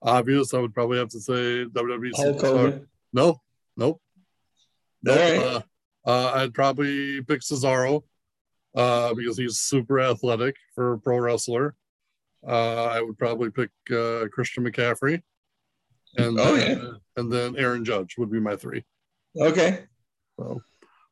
obvious. 0.00 0.54
I 0.54 0.58
would 0.58 0.72
probably 0.72 0.98
have 0.98 1.10
to 1.10 1.20
say 1.20 1.66
WWE 1.66 2.12
superstar. 2.14 2.86
No, 3.12 3.40
nope. 3.78 4.00
nope. 5.02 5.16
Right. 5.16 5.38
Uh, 5.38 5.60
uh, 6.04 6.32
I'd 6.34 6.54
probably 6.54 7.22
pick 7.22 7.40
Cesaro 7.40 8.02
uh, 8.74 9.14
because 9.14 9.38
he's 9.38 9.58
super 9.58 10.00
athletic 10.00 10.56
for 10.74 10.94
a 10.94 10.98
pro 10.98 11.18
wrestler. 11.18 11.74
Uh, 12.46 12.84
I 12.84 13.00
would 13.00 13.18
probably 13.18 13.50
pick 13.50 13.70
uh, 13.90 14.26
Christian 14.32 14.64
McCaffrey, 14.64 15.22
and 16.16 16.38
oh, 16.38 16.56
then, 16.56 16.78
yeah. 16.78 16.90
and 17.16 17.32
then 17.32 17.56
Aaron 17.56 17.84
Judge 17.84 18.16
would 18.16 18.30
be 18.30 18.38
my 18.38 18.56
three. 18.56 18.84
Okay. 19.36 19.84
So 20.38 20.60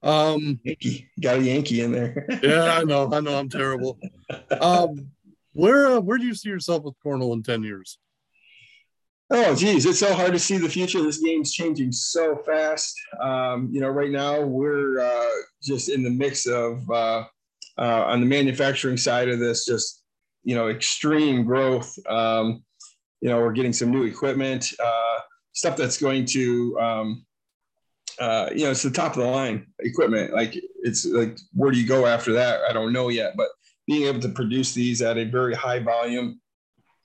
um, 0.03 0.61
Yankee 0.63 1.09
got 1.21 1.39
a 1.39 1.43
Yankee 1.43 1.81
in 1.81 1.93
there. 1.93 2.27
yeah, 2.43 2.79
I 2.79 2.85
know. 2.85 3.13
I 3.13 3.21
know. 3.21 3.37
I'm 3.37 3.49
terrible. 3.49 3.99
Um, 4.61 5.09
where 5.53 5.87
uh, 5.89 6.01
where 6.01 6.19
do 6.19 6.25
you 6.25 6.35
see 6.35 6.49
yourself 6.49 6.85
with 6.85 6.95
cornhole 7.05 7.33
in 7.35 7.43
ten 7.43 7.63
years? 7.63 7.99
Oh, 9.29 9.57
geez, 9.57 9.87
it's 9.87 9.99
so 9.99 10.15
hard 10.15 10.33
to 10.33 10.39
see 10.39 10.57
the 10.57 10.69
future. 10.69 11.03
This 11.03 11.19
game's 11.19 11.53
changing 11.53 11.91
so 11.91 12.37
fast. 12.37 12.95
Um, 13.21 13.69
you 13.73 13.81
know, 13.81 13.89
right 13.89 14.11
now 14.11 14.41
we're 14.41 15.01
uh, 15.01 15.31
just 15.63 15.89
in 15.89 16.05
the 16.05 16.11
mix 16.11 16.47
of 16.47 16.89
uh, 16.89 17.25
uh, 17.77 18.05
on 18.07 18.21
the 18.21 18.27
manufacturing 18.27 18.97
side 18.97 19.29
of 19.29 19.41
this, 19.41 19.67
just 19.67 20.05
you 20.45 20.55
know, 20.55 20.69
extreme 20.69 21.45
growth. 21.45 21.93
Um, 22.09 22.65
you 23.21 23.29
know, 23.29 23.39
we're 23.39 23.53
getting 23.53 23.73
some 23.73 23.91
new 23.91 24.05
equipment, 24.05 24.71
uh, 24.83 25.19
stuff 25.53 25.77
that's 25.77 26.01
going 26.01 26.25
to 26.27 26.79
um, 26.79 27.27
uh, 28.19 28.49
you 28.55 28.65
know, 28.65 28.71
it's 28.71 28.83
the 28.83 28.91
top 28.91 29.17
of 29.17 29.23
the 29.23 29.29
line 29.29 29.67
equipment. 29.81 30.33
Like 30.33 30.59
it's 30.83 31.05
like, 31.05 31.39
where 31.53 31.71
do 31.71 31.79
you 31.79 31.87
go 31.87 32.07
after 32.07 32.33
that? 32.35 32.61
I 32.69 32.73
don't 32.73 32.93
know 32.93 33.09
yet, 33.09 33.35
but 33.37 33.49
being 33.87 34.07
able 34.07 34.21
to 34.21 34.29
produce 34.31 34.73
these 34.73 35.03
at 35.03 35.19
a 35.19 35.25
very 35.25 35.55
high 35.55 35.81
volume, 35.81 36.41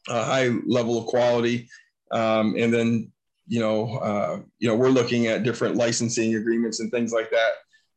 a 0.08 0.24
high 0.24 0.50
level 0.66 0.98
of 0.98 1.06
quality, 1.06 1.68
um, 2.12 2.56
and 2.58 2.74
then 2.74 3.12
you 3.48 3.60
know, 3.60 3.98
uh, 3.98 4.40
you 4.60 4.68
know, 4.70 4.76
we're 4.76 4.90
looking 4.90 5.28
at 5.28 5.44
different 5.44 5.76
licensing 5.76 6.36
agreements 6.36 6.80
and 6.80 6.90
things 6.90 7.12
like 7.12 7.30
that 7.32 7.52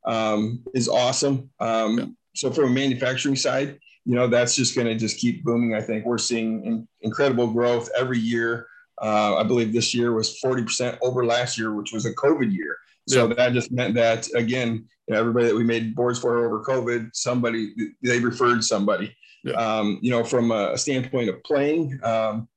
um, 0.05 0.65
is 0.75 0.89
awesome. 0.89 1.51
Um, 1.61 1.99
yeah. 1.99 2.05
So 2.35 2.51
from 2.51 2.65
a 2.65 2.71
manufacturing 2.71 3.37
side, 3.37 3.79
you 4.05 4.15
know, 4.15 4.27
that's 4.27 4.57
just 4.57 4.75
going 4.75 4.87
to 4.87 4.97
just 4.97 5.19
keep 5.19 5.45
booming. 5.45 5.75
I 5.75 5.81
think 5.81 6.05
we're 6.05 6.19
seeing 6.19 6.65
in, 6.65 6.89
incredible 7.03 7.47
growth 7.47 7.89
every 7.97 8.19
year. 8.19 8.67
Uh, 9.01 9.37
I 9.37 9.45
believe 9.45 9.73
this 9.73 9.95
year 9.95 10.13
was 10.13 10.39
40% 10.45 10.99
over 11.03 11.25
last 11.25 11.57
year, 11.57 11.75
which 11.75 11.93
was 11.93 12.05
a 12.05 12.15
COVID 12.15 12.53
year. 12.53 12.77
So 13.09 13.29
yeah. 13.29 13.35
that 13.35 13.53
just 13.53 13.71
meant 13.71 13.95
that 13.95 14.29
again, 14.35 14.87
you 15.07 15.15
know, 15.15 15.21
everybody 15.21 15.47
that 15.47 15.55
we 15.55 15.65
made 15.65 15.95
boards 15.95 16.19
for 16.19 16.45
over 16.45 16.65
COVID, 16.65 17.11
somebody 17.15 17.75
they 18.03 18.19
referred 18.19 18.65
somebody. 18.65 19.15
Yeah. 19.43 19.53
Um, 19.53 19.99
you 20.01 20.11
know, 20.11 20.25
from 20.25 20.51
a 20.51 20.77
standpoint 20.79 21.29
of 21.29 21.43
playing, 21.45 21.99
um, 22.03 22.49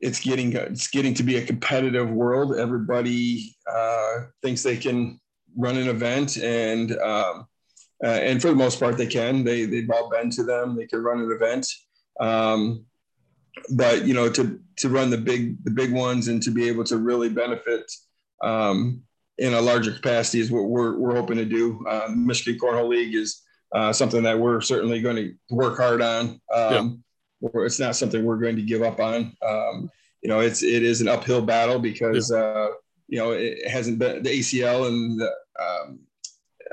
it's 0.00 0.20
getting 0.20 0.52
it's 0.52 0.88
getting 0.88 1.14
to 1.14 1.22
be 1.22 1.36
a 1.36 1.44
competitive 1.44 2.10
world. 2.10 2.56
Everybody 2.56 3.54
uh, 3.70 4.22
thinks 4.42 4.62
they 4.62 4.76
can 4.76 5.20
run 5.56 5.76
an 5.76 5.88
event, 5.88 6.36
and 6.38 6.92
um, 6.98 7.46
uh, 8.02 8.08
and 8.08 8.40
for 8.40 8.48
the 8.48 8.54
most 8.54 8.80
part, 8.80 8.96
they 8.96 9.06
can. 9.06 9.44
They 9.44 9.66
they've 9.66 9.90
all 9.90 10.10
been 10.10 10.30
to 10.30 10.42
them. 10.42 10.76
They 10.76 10.86
can 10.86 11.02
run 11.02 11.20
an 11.20 11.30
event. 11.30 11.66
Um, 12.18 12.84
but 13.70 14.06
you 14.06 14.14
know, 14.14 14.30
to 14.30 14.58
to 14.78 14.88
run 14.88 15.10
the 15.10 15.18
big 15.18 15.62
the 15.64 15.70
big 15.70 15.92
ones 15.92 16.28
and 16.28 16.42
to 16.42 16.50
be 16.50 16.68
able 16.68 16.84
to 16.84 16.96
really 16.96 17.28
benefit 17.28 17.90
um, 18.42 19.02
in 19.38 19.54
a 19.54 19.60
larger 19.60 19.92
capacity 19.92 20.40
is 20.40 20.50
what 20.50 20.64
we're 20.64 20.96
we're 20.96 21.14
hoping 21.14 21.36
to 21.36 21.44
do. 21.44 21.84
Uh, 21.86 22.08
Michigan 22.14 22.58
Cornhole 22.58 22.88
League 22.88 23.14
is 23.14 23.42
uh, 23.74 23.92
something 23.92 24.22
that 24.22 24.38
we're 24.38 24.60
certainly 24.60 25.00
going 25.00 25.16
to 25.16 25.34
work 25.50 25.78
hard 25.78 26.00
on. 26.00 26.40
Um, 26.54 26.72
yeah. 26.72 26.88
It's 27.42 27.80
not 27.80 27.96
something 27.96 28.24
we're 28.24 28.36
going 28.36 28.56
to 28.56 28.62
give 28.62 28.82
up 28.82 29.00
on. 29.00 29.34
Um, 29.46 29.90
you 30.22 30.28
know, 30.28 30.40
it's 30.40 30.62
it 30.62 30.82
is 30.82 31.00
an 31.00 31.08
uphill 31.08 31.42
battle 31.42 31.78
because 31.78 32.30
yeah. 32.30 32.38
uh, 32.38 32.68
you 33.08 33.18
know 33.18 33.32
it 33.32 33.68
hasn't 33.68 33.98
been 33.98 34.22
the 34.22 34.38
ACL 34.38 34.86
and 34.86 35.20
the 35.20 35.32
um, 35.60 35.98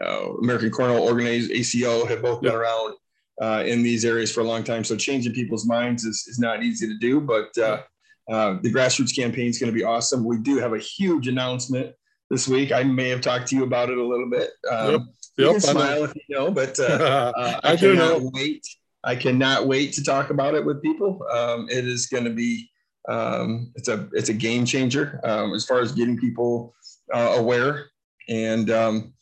uh, 0.01 0.33
American 0.41 0.69
Cornhole 0.69 1.07
Organization 1.07 1.55
ACO 1.55 2.05
have 2.05 2.21
both 2.21 2.41
been 2.41 2.53
around 2.53 2.95
uh, 3.41 3.63
in 3.65 3.83
these 3.83 4.05
areas 4.05 4.31
for 4.31 4.41
a 4.41 4.43
long 4.43 4.63
time. 4.63 4.83
So 4.83 4.95
changing 4.95 5.33
people's 5.33 5.65
minds 5.65 6.03
is, 6.03 6.25
is 6.27 6.39
not 6.39 6.63
easy 6.63 6.87
to 6.87 6.97
do, 6.97 7.21
but 7.21 7.57
uh, 7.57 7.81
uh, 8.29 8.57
the 8.61 8.71
grassroots 8.71 9.15
campaign 9.15 9.47
is 9.47 9.59
going 9.59 9.71
to 9.71 9.77
be 9.77 9.83
awesome. 9.83 10.25
We 10.25 10.37
do 10.39 10.57
have 10.57 10.73
a 10.73 10.79
huge 10.79 11.27
announcement 11.27 11.93
this 12.29 12.47
week. 12.47 12.71
I 12.71 12.83
may 12.83 13.09
have 13.09 13.21
talked 13.21 13.47
to 13.47 13.55
you 13.55 13.63
about 13.63 13.89
it 13.89 13.97
a 13.97 14.05
little 14.05 14.29
bit. 14.29 14.49
Um, 14.69 14.91
yep. 14.91 15.01
You 15.37 15.45
yep, 15.45 15.53
can 15.53 15.61
smile 15.61 16.03
if 16.03 16.15
you 16.15 16.35
know, 16.35 16.51
but 16.51 16.79
uh, 16.79 16.83
uh, 17.37 17.59
I, 17.63 17.73
I 17.73 17.75
do 17.75 17.95
not 17.95 18.21
wait. 18.21 18.65
I 19.03 19.15
cannot 19.15 19.67
wait 19.67 19.93
to 19.93 20.03
talk 20.03 20.29
about 20.29 20.55
it 20.55 20.65
with 20.65 20.81
people. 20.81 21.25
Um, 21.31 21.67
it 21.69 21.85
is 21.85 22.07
going 22.07 22.25
to 22.25 22.29
be 22.29 22.69
um, 23.07 23.71
it's 23.75 23.87
a 23.87 24.09
it's 24.13 24.29
a 24.29 24.33
game 24.33 24.65
changer 24.65 25.19
um, 25.23 25.53
as 25.53 25.65
far 25.65 25.79
as 25.79 25.91
getting 25.91 26.17
people 26.17 26.75
uh, 27.13 27.35
aware. 27.37 27.87
And 28.27 28.69
um, 28.69 29.13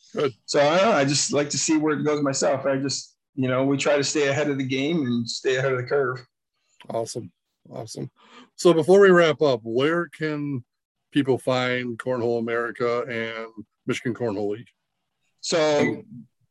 so 0.46 0.60
I, 0.60 1.00
I 1.00 1.04
just 1.04 1.32
like 1.32 1.50
to 1.50 1.58
see 1.58 1.76
where 1.76 1.98
it 1.98 2.04
goes 2.04 2.22
myself. 2.22 2.66
I 2.66 2.76
just 2.78 3.16
you 3.36 3.48
know, 3.48 3.64
we 3.64 3.76
try 3.76 3.96
to 3.96 4.04
stay 4.04 4.28
ahead 4.28 4.50
of 4.50 4.58
the 4.58 4.64
game 4.64 5.04
and 5.06 5.28
stay 5.28 5.56
ahead 5.56 5.72
of 5.72 5.78
the 5.78 5.84
curve. 5.84 6.26
Awesome. 6.88 7.30
Awesome. 7.70 8.10
So 8.56 8.72
before 8.72 9.00
we 9.00 9.10
wrap 9.10 9.42
up, 9.42 9.60
where 9.62 10.08
can 10.08 10.64
people 11.12 11.38
find 11.38 11.98
Cornhole 11.98 12.38
America 12.38 13.02
and 13.02 13.64
Michigan 13.86 14.14
Cornhole 14.14 14.50
League? 14.50 14.68
So 15.40 16.02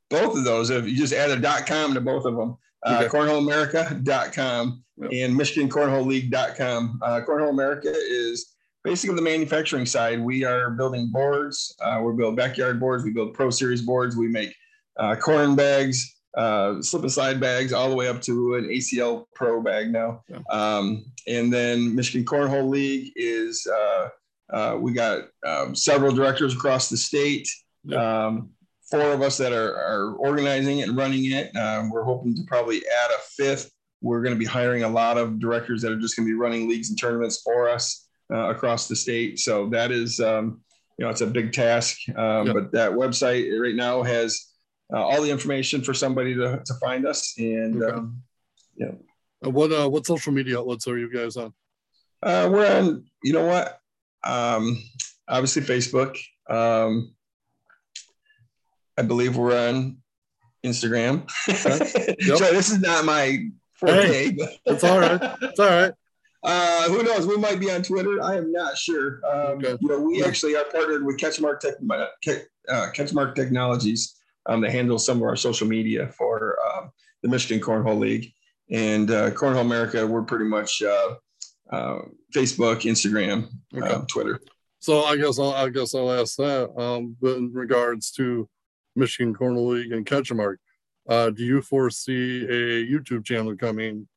both 0.10 0.38
of 0.38 0.44
those, 0.44 0.70
if 0.70 0.88
you 0.88 0.96
just 0.96 1.14
add 1.14 1.32
a 1.32 1.64
.com 1.64 1.94
to 1.96 2.02
both 2.02 2.26
of 2.26 2.36
them, 2.36 2.58
uh, 2.86 3.04
okay. 3.04 3.08
cornholeamerica.com 3.08 4.84
yep. 4.98 5.12
and 5.12 5.40
michigancornholeleague.com. 5.40 7.00
Uh, 7.02 7.22
Cornhole 7.28 7.50
America 7.50 7.92
is 7.92 8.56
basically 8.84 9.16
the 9.16 9.22
manufacturing 9.22 9.86
side. 9.86 10.22
We 10.22 10.46
are 10.46 10.70
building 10.72 11.10
boards. 11.12 11.76
Uh, 11.82 12.02
we 12.04 12.14
build 12.14 12.36
backyard 12.36 12.80
boards. 12.80 13.04
We 13.04 13.12
build 13.12 13.34
Pro 13.34 13.50
Series 13.50 13.82
boards. 13.82 14.16
We 14.16 14.28
make 14.28 14.56
uh, 14.98 15.16
corn 15.16 15.56
bags, 15.56 16.16
uh, 16.38 16.82
slip 16.82 17.02
and 17.02 17.12
slide 17.12 17.40
bags 17.40 17.74
all 17.74 17.90
the 17.90 17.96
way 17.96 18.08
up 18.08 18.22
to 18.22 18.56
an 18.56 18.66
ACL 18.66 19.26
Pro 19.34 19.62
bag 19.62 19.92
now. 19.92 20.24
Yeah. 20.30 20.40
Um, 20.50 21.06
and 21.28 21.52
then 21.52 21.96
Michigan 21.96 22.26
Cornhole 22.26 22.70
League 22.70 23.12
is 23.16 23.68
uh, 23.68 24.10
uh, 24.54 24.78
we 24.80 24.94
got 24.94 25.24
um, 25.46 25.76
several 25.76 26.14
directors 26.14 26.54
across 26.54 26.90
the 26.90 26.98
state. 26.98 27.50
Yeah. 27.84 28.26
Um, 28.26 28.52
four 28.96 29.12
of 29.12 29.22
us 29.22 29.38
that 29.38 29.52
are, 29.52 29.76
are 29.76 30.14
organizing 30.16 30.80
it 30.80 30.90
and 30.90 30.98
running 30.98 31.32
it. 31.32 31.56
Um, 31.56 31.90
we're 31.90 32.04
hoping 32.04 32.36
to 32.36 32.42
probably 32.48 32.78
add 32.78 33.12
a 33.12 33.22
fifth. 33.38 33.72
We're 34.02 34.22
going 34.22 34.36
to 34.36 34.40
be 34.40 34.46
hiring 34.46 34.84
a 34.84 34.90
lot 34.90 35.18
of 35.18 35.40
directors 35.40 35.82
that 35.82 35.92
are 35.92 36.00
just 36.00 36.16
going 36.16 36.28
to 36.28 36.32
be 36.32 36.38
running 36.38 36.70
leagues 36.70 36.90
and 36.90 37.00
tournaments 37.00 37.42
for 37.44 37.70
us 37.70 38.08
uh, 38.32 38.50
across 38.50 38.88
the 38.88 38.96
state. 38.96 39.40
So 39.40 39.70
that 39.70 39.92
is, 39.92 40.20
um, 40.20 40.62
you 40.98 41.06
know, 41.06 41.12
it's 41.12 41.22
a 41.22 41.28
big 41.28 41.52
task. 41.52 41.98
Um, 42.16 42.48
yeah. 42.48 42.54
But 42.54 42.72
that 42.74 42.92
website 42.92 43.50
right 43.60 43.76
now 43.76 44.04
has 44.04 44.54
uh, 44.94 45.02
all 45.02 45.22
the 45.22 45.32
information 45.32 45.82
for 45.82 45.94
somebody 45.94 46.36
to, 46.36 46.62
to 46.64 46.74
find 46.76 47.08
us. 47.08 47.34
And 47.38 47.82
okay. 47.82 47.96
um, 47.96 48.22
yeah. 48.78 48.92
what 49.42 49.72
uh, 49.72 49.90
what 49.90 50.06
social 50.06 50.32
media 50.32 50.60
outlets 50.60 50.88
are 50.88 50.98
you 50.98 51.12
guys 51.12 51.38
on? 51.38 51.54
Uh, 52.22 52.50
we're 52.52 52.80
on. 52.80 53.06
You 53.24 53.34
know 53.34 53.46
what? 53.46 53.80
Um, 54.24 54.82
obviously 55.28 55.64
Facebook. 55.64 56.18
Um, 56.50 57.15
I 58.98 59.02
believe 59.02 59.38
we're 59.38 59.58
on 59.70 59.98
Instagram. 60.66 61.30
Yep. 61.48 62.38
so 62.38 62.52
this 62.52 62.72
is 62.72 62.80
not 62.80 63.06
my 63.06 63.50
forte. 63.74 64.08
Hey, 64.08 64.38
it's 64.66 64.84
all 64.84 65.00
right. 65.00 65.22
It's 65.42 65.60
all 65.60 65.70
right. 65.70 65.94
Uh, 66.44 66.84
who 66.90 67.02
knows? 67.02 67.26
We 67.26 67.38
might 67.38 67.60
be 67.60 67.72
on 67.72 67.82
Twitter. 67.82 68.22
I 68.22 68.36
am 68.36 68.52
not 68.52 68.78
sure. 68.78 69.20
Um, 69.28 69.58
okay. 69.58 69.76
You 69.82 69.88
know, 69.88 70.00
we 70.00 70.24
actually 70.24 70.56
are 70.56 70.64
partnered 70.66 71.04
with 71.04 71.18
Catchmark 71.18 71.60
Tech, 71.60 71.74
uh, 72.70 72.90
Catchmark 72.94 73.34
Technologies, 73.34 74.14
um, 74.46 74.62
that 74.62 74.70
handles 74.70 75.04
some 75.04 75.18
of 75.18 75.24
our 75.24 75.36
social 75.36 75.68
media 75.68 76.08
for 76.10 76.60
uh, 76.64 76.86
the 77.24 77.30
Michigan 77.30 77.60
Cornhole 77.60 77.98
League. 77.98 78.32
And 78.70 79.10
uh, 79.10 79.32
Cornhole 79.32 79.62
America, 79.62 80.06
we're 80.06 80.22
pretty 80.22 80.46
much 80.46 80.84
uh, 80.84 81.16
uh 81.72 82.02
Facebook, 82.32 82.82
Instagram, 82.82 83.50
okay. 83.76 83.88
Uh, 83.88 84.06
Twitter. 84.08 84.40
So 84.78 85.04
I 85.04 85.18
guess 85.18 85.40
I'll, 85.40 85.54
I 85.54 85.70
guess 85.70 85.96
I'll 85.96 86.12
ask 86.12 86.36
that. 86.36 86.70
Um, 86.80 87.18
but 87.20 87.38
in 87.38 87.52
regards 87.54 88.12
to 88.12 88.48
Michigan 88.96 89.36
Cornhole 89.36 89.74
League 89.74 89.92
and 89.92 90.06
Catchmark, 90.06 90.58
uh, 91.08 91.30
do 91.30 91.44
you 91.44 91.62
foresee 91.62 92.46
a 92.46 92.86
YouTube 92.86 93.26
channel 93.26 93.56
coming 93.56 94.08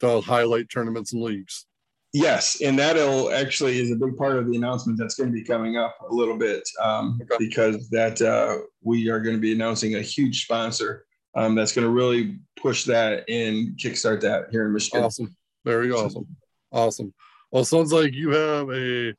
to 0.00 0.20
highlight 0.20 0.68
tournaments 0.68 1.12
and 1.12 1.22
leagues? 1.22 1.66
Yes, 2.12 2.60
and 2.60 2.78
that'll 2.78 3.32
actually 3.32 3.80
is 3.80 3.90
a 3.90 3.96
big 3.96 4.16
part 4.16 4.36
of 4.36 4.48
the 4.48 4.56
announcement 4.56 4.96
that's 4.98 5.16
going 5.16 5.30
to 5.30 5.32
be 5.32 5.42
coming 5.42 5.76
up 5.76 5.96
a 6.08 6.14
little 6.14 6.38
bit 6.38 6.62
um, 6.80 7.18
okay. 7.20 7.44
because 7.44 7.88
that 7.90 8.22
uh, 8.22 8.58
we 8.82 9.08
are 9.08 9.18
going 9.18 9.34
to 9.34 9.40
be 9.40 9.52
announcing 9.52 9.96
a 9.96 10.00
huge 10.00 10.44
sponsor 10.44 11.06
um, 11.34 11.56
that's 11.56 11.72
going 11.72 11.84
to 11.84 11.92
really 11.92 12.38
push 12.56 12.84
that 12.84 13.28
and 13.28 13.76
kickstart 13.76 14.20
that 14.20 14.44
here 14.52 14.66
in 14.66 14.72
Michigan. 14.72 15.02
Awesome, 15.02 15.36
very 15.64 15.90
awesome, 15.90 16.28
awesome. 16.70 17.12
Well, 17.50 17.64
sounds 17.64 17.92
like 17.92 18.14
you 18.14 18.30
have 18.30 18.70
a 18.70 19.14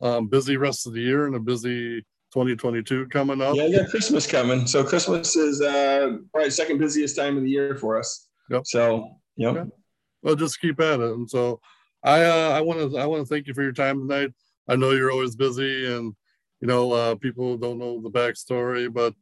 um, 0.00 0.28
busy 0.28 0.56
rest 0.56 0.86
of 0.86 0.94
the 0.94 1.02
year 1.02 1.26
and 1.26 1.36
a 1.36 1.40
busy 1.40 2.02
2022 2.32 3.06
coming 3.06 3.40
up. 3.40 3.56
Yeah, 3.56 3.66
yeah, 3.66 3.84
Christmas 3.88 4.26
coming. 4.26 4.66
So 4.66 4.84
Christmas 4.84 5.36
is 5.36 5.60
uh, 5.60 6.18
probably 6.32 6.50
second 6.50 6.78
busiest 6.78 7.16
time 7.16 7.36
of 7.36 7.42
the 7.42 7.50
year 7.50 7.76
for 7.76 7.98
us. 7.98 8.28
Yep. 8.50 8.66
So, 8.66 9.16
know. 9.36 9.48
Okay. 9.50 9.70
Well, 10.22 10.34
just 10.34 10.60
keep 10.60 10.80
at 10.80 11.00
it. 11.00 11.12
And 11.12 11.28
so 11.28 11.60
I 12.02 12.24
uh, 12.24 12.50
I 12.50 12.60
want 12.60 12.92
to 12.92 12.98
I 12.98 13.06
want 13.06 13.26
to 13.26 13.34
thank 13.34 13.46
you 13.46 13.54
for 13.54 13.62
your 13.62 13.72
time 13.72 14.06
tonight. 14.06 14.32
I 14.68 14.76
know 14.76 14.90
you're 14.90 15.10
always 15.10 15.36
busy, 15.36 15.92
and 15.92 16.14
you 16.60 16.68
know 16.68 16.92
uh, 16.92 17.14
people 17.16 17.56
don't 17.56 17.78
know 17.78 18.00
the 18.00 18.10
backstory, 18.10 18.92
but 18.92 19.14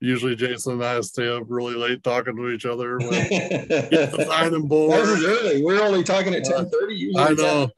usually 0.00 0.36
Jason 0.36 0.74
and 0.74 0.84
I 0.84 1.00
stay 1.00 1.28
up 1.28 1.44
really 1.48 1.74
late 1.74 2.02
talking 2.02 2.36
to 2.36 2.50
each 2.50 2.66
other. 2.66 2.98
When 2.98 3.10
the 3.10 4.26
signing 4.28 4.68
board. 4.68 4.92
That 4.92 5.40
early. 5.42 5.62
We're 5.62 5.82
only 5.82 6.04
talking 6.04 6.34
at 6.34 6.44
ten 6.44 6.68
thirty. 6.68 7.12
I 7.16 7.32
know. 7.34 7.70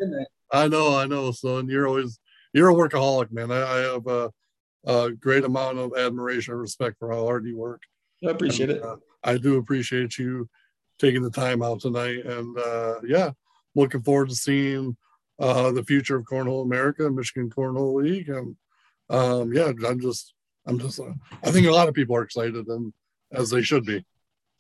I 0.53 0.69
know. 0.69 0.97
I 0.97 1.07
know. 1.07 1.33
So 1.33 1.59
and 1.59 1.69
you're 1.69 1.87
always 1.87 2.19
you're 2.53 2.71
a 2.71 2.75
workaholic, 2.75 3.33
man. 3.33 3.51
I, 3.51 3.63
I 3.63 3.77
have 3.93 4.07
a, 4.07 4.31
a, 4.87 5.11
great 5.13 5.45
amount 5.45 5.79
of 5.79 5.97
admiration 5.97 6.53
and 6.53 6.61
respect 6.61 6.97
for 6.99 7.13
how 7.13 7.25
hard 7.25 7.45
you 7.45 7.57
work. 7.57 7.83
I 8.27 8.31
appreciate 8.31 8.71
and, 8.71 8.79
it. 8.79 8.85
Uh, 8.85 8.97
I 9.23 9.37
do 9.39 9.57
appreciate 9.57 10.19
you 10.19 10.49
taking 10.99 11.23
the 11.23 11.31
time 11.31 11.63
out 11.63 11.81
tonight, 11.81 12.25
and 12.25 12.59
uh, 12.59 13.01
yeah 13.05 13.31
looking 13.77 14.03
forward 14.03 14.31
to 14.31 14.35
seeing 14.35 14.97
uh, 15.39 15.71
the 15.71 15.85
future 15.85 16.17
of 16.17 16.25
Cornhole 16.25 16.65
America 16.65 17.07
and 17.07 17.15
Michigan 17.15 17.51
Cornhole 17.51 18.03
League. 18.03 18.29
And 18.29 18.57
um, 19.11 19.53
yeah, 19.53 19.71
I'm 19.87 20.01
just, 20.01 20.35
I'm 20.67 20.81
just, 20.81 20.99
uh, 20.99 21.13
I 21.45 21.53
think 21.53 21.67
a 21.67 21.73
lot 21.73 21.89
of 21.89 21.95
people 21.95 22.17
are 22.17 22.23
excited 22.23 22.67
and 22.67 22.93
as 23.33 23.51
they 23.51 23.63
should 23.63 23.85
be. 23.85 24.05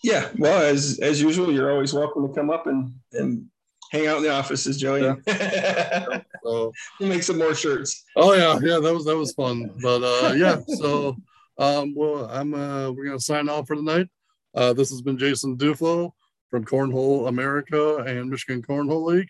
Yeah. 0.05 0.29
Well, 0.39 0.62
as, 0.62 1.01
as 1.01 1.21
usual, 1.21 1.51
you're 1.51 1.73
always 1.73 1.95
welcome 1.95 2.29
to 2.29 2.35
come 2.35 2.51
up 2.51 2.67
and, 2.67 2.93
and 3.12 3.47
hang 3.92 4.07
out 4.07 4.18
in 4.18 4.22
the 4.22 4.33
offices, 4.33 4.79
Joey. 4.79 5.03
Yeah. 5.03 6.20
so 6.44 6.72
we'll 7.01 7.09
make 7.09 7.22
some 7.22 7.38
more 7.38 7.55
shirts. 7.55 8.05
Oh 8.16 8.33
yeah. 8.35 8.59
Yeah. 8.62 8.81
That 8.81 8.94
was, 8.94 9.05
that 9.05 9.16
was 9.16 9.33
fun. 9.33 9.70
But 9.83 10.03
uh, 10.03 10.33
yeah. 10.35 10.61
So, 10.66 11.16
um, 11.59 11.94
well, 11.96 12.27
I'm, 12.31 12.55
uh, 12.55 12.90
we're 12.90 13.07
going 13.07 13.18
to 13.18 13.25
sign 13.25 13.49
off 13.49 13.66
for 13.66 13.77
the 13.77 13.83
night. 13.83 14.09
Uh, 14.55 14.72
this 14.72 14.90
has 14.90 15.03
been 15.03 15.18
Jason 15.18 15.57
Duflo 15.57 16.12
from 16.51 16.64
Cornhole 16.64 17.29
America 17.29 17.96
and 17.99 18.31
Michigan 18.31 18.62
Cornhole 18.62 19.05
League. 19.05 19.29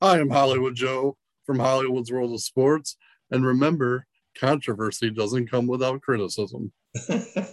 I 0.00 0.18
am 0.18 0.30
Hollywood 0.30 0.74
Joe 0.74 1.16
from 1.44 1.58
Hollywood's 1.58 2.12
World 2.12 2.32
of 2.32 2.40
Sports. 2.40 2.96
And 3.30 3.44
remember, 3.44 4.06
controversy 4.38 5.10
doesn't 5.10 5.50
come 5.50 5.66
without 5.66 6.02
criticism. 6.02 6.72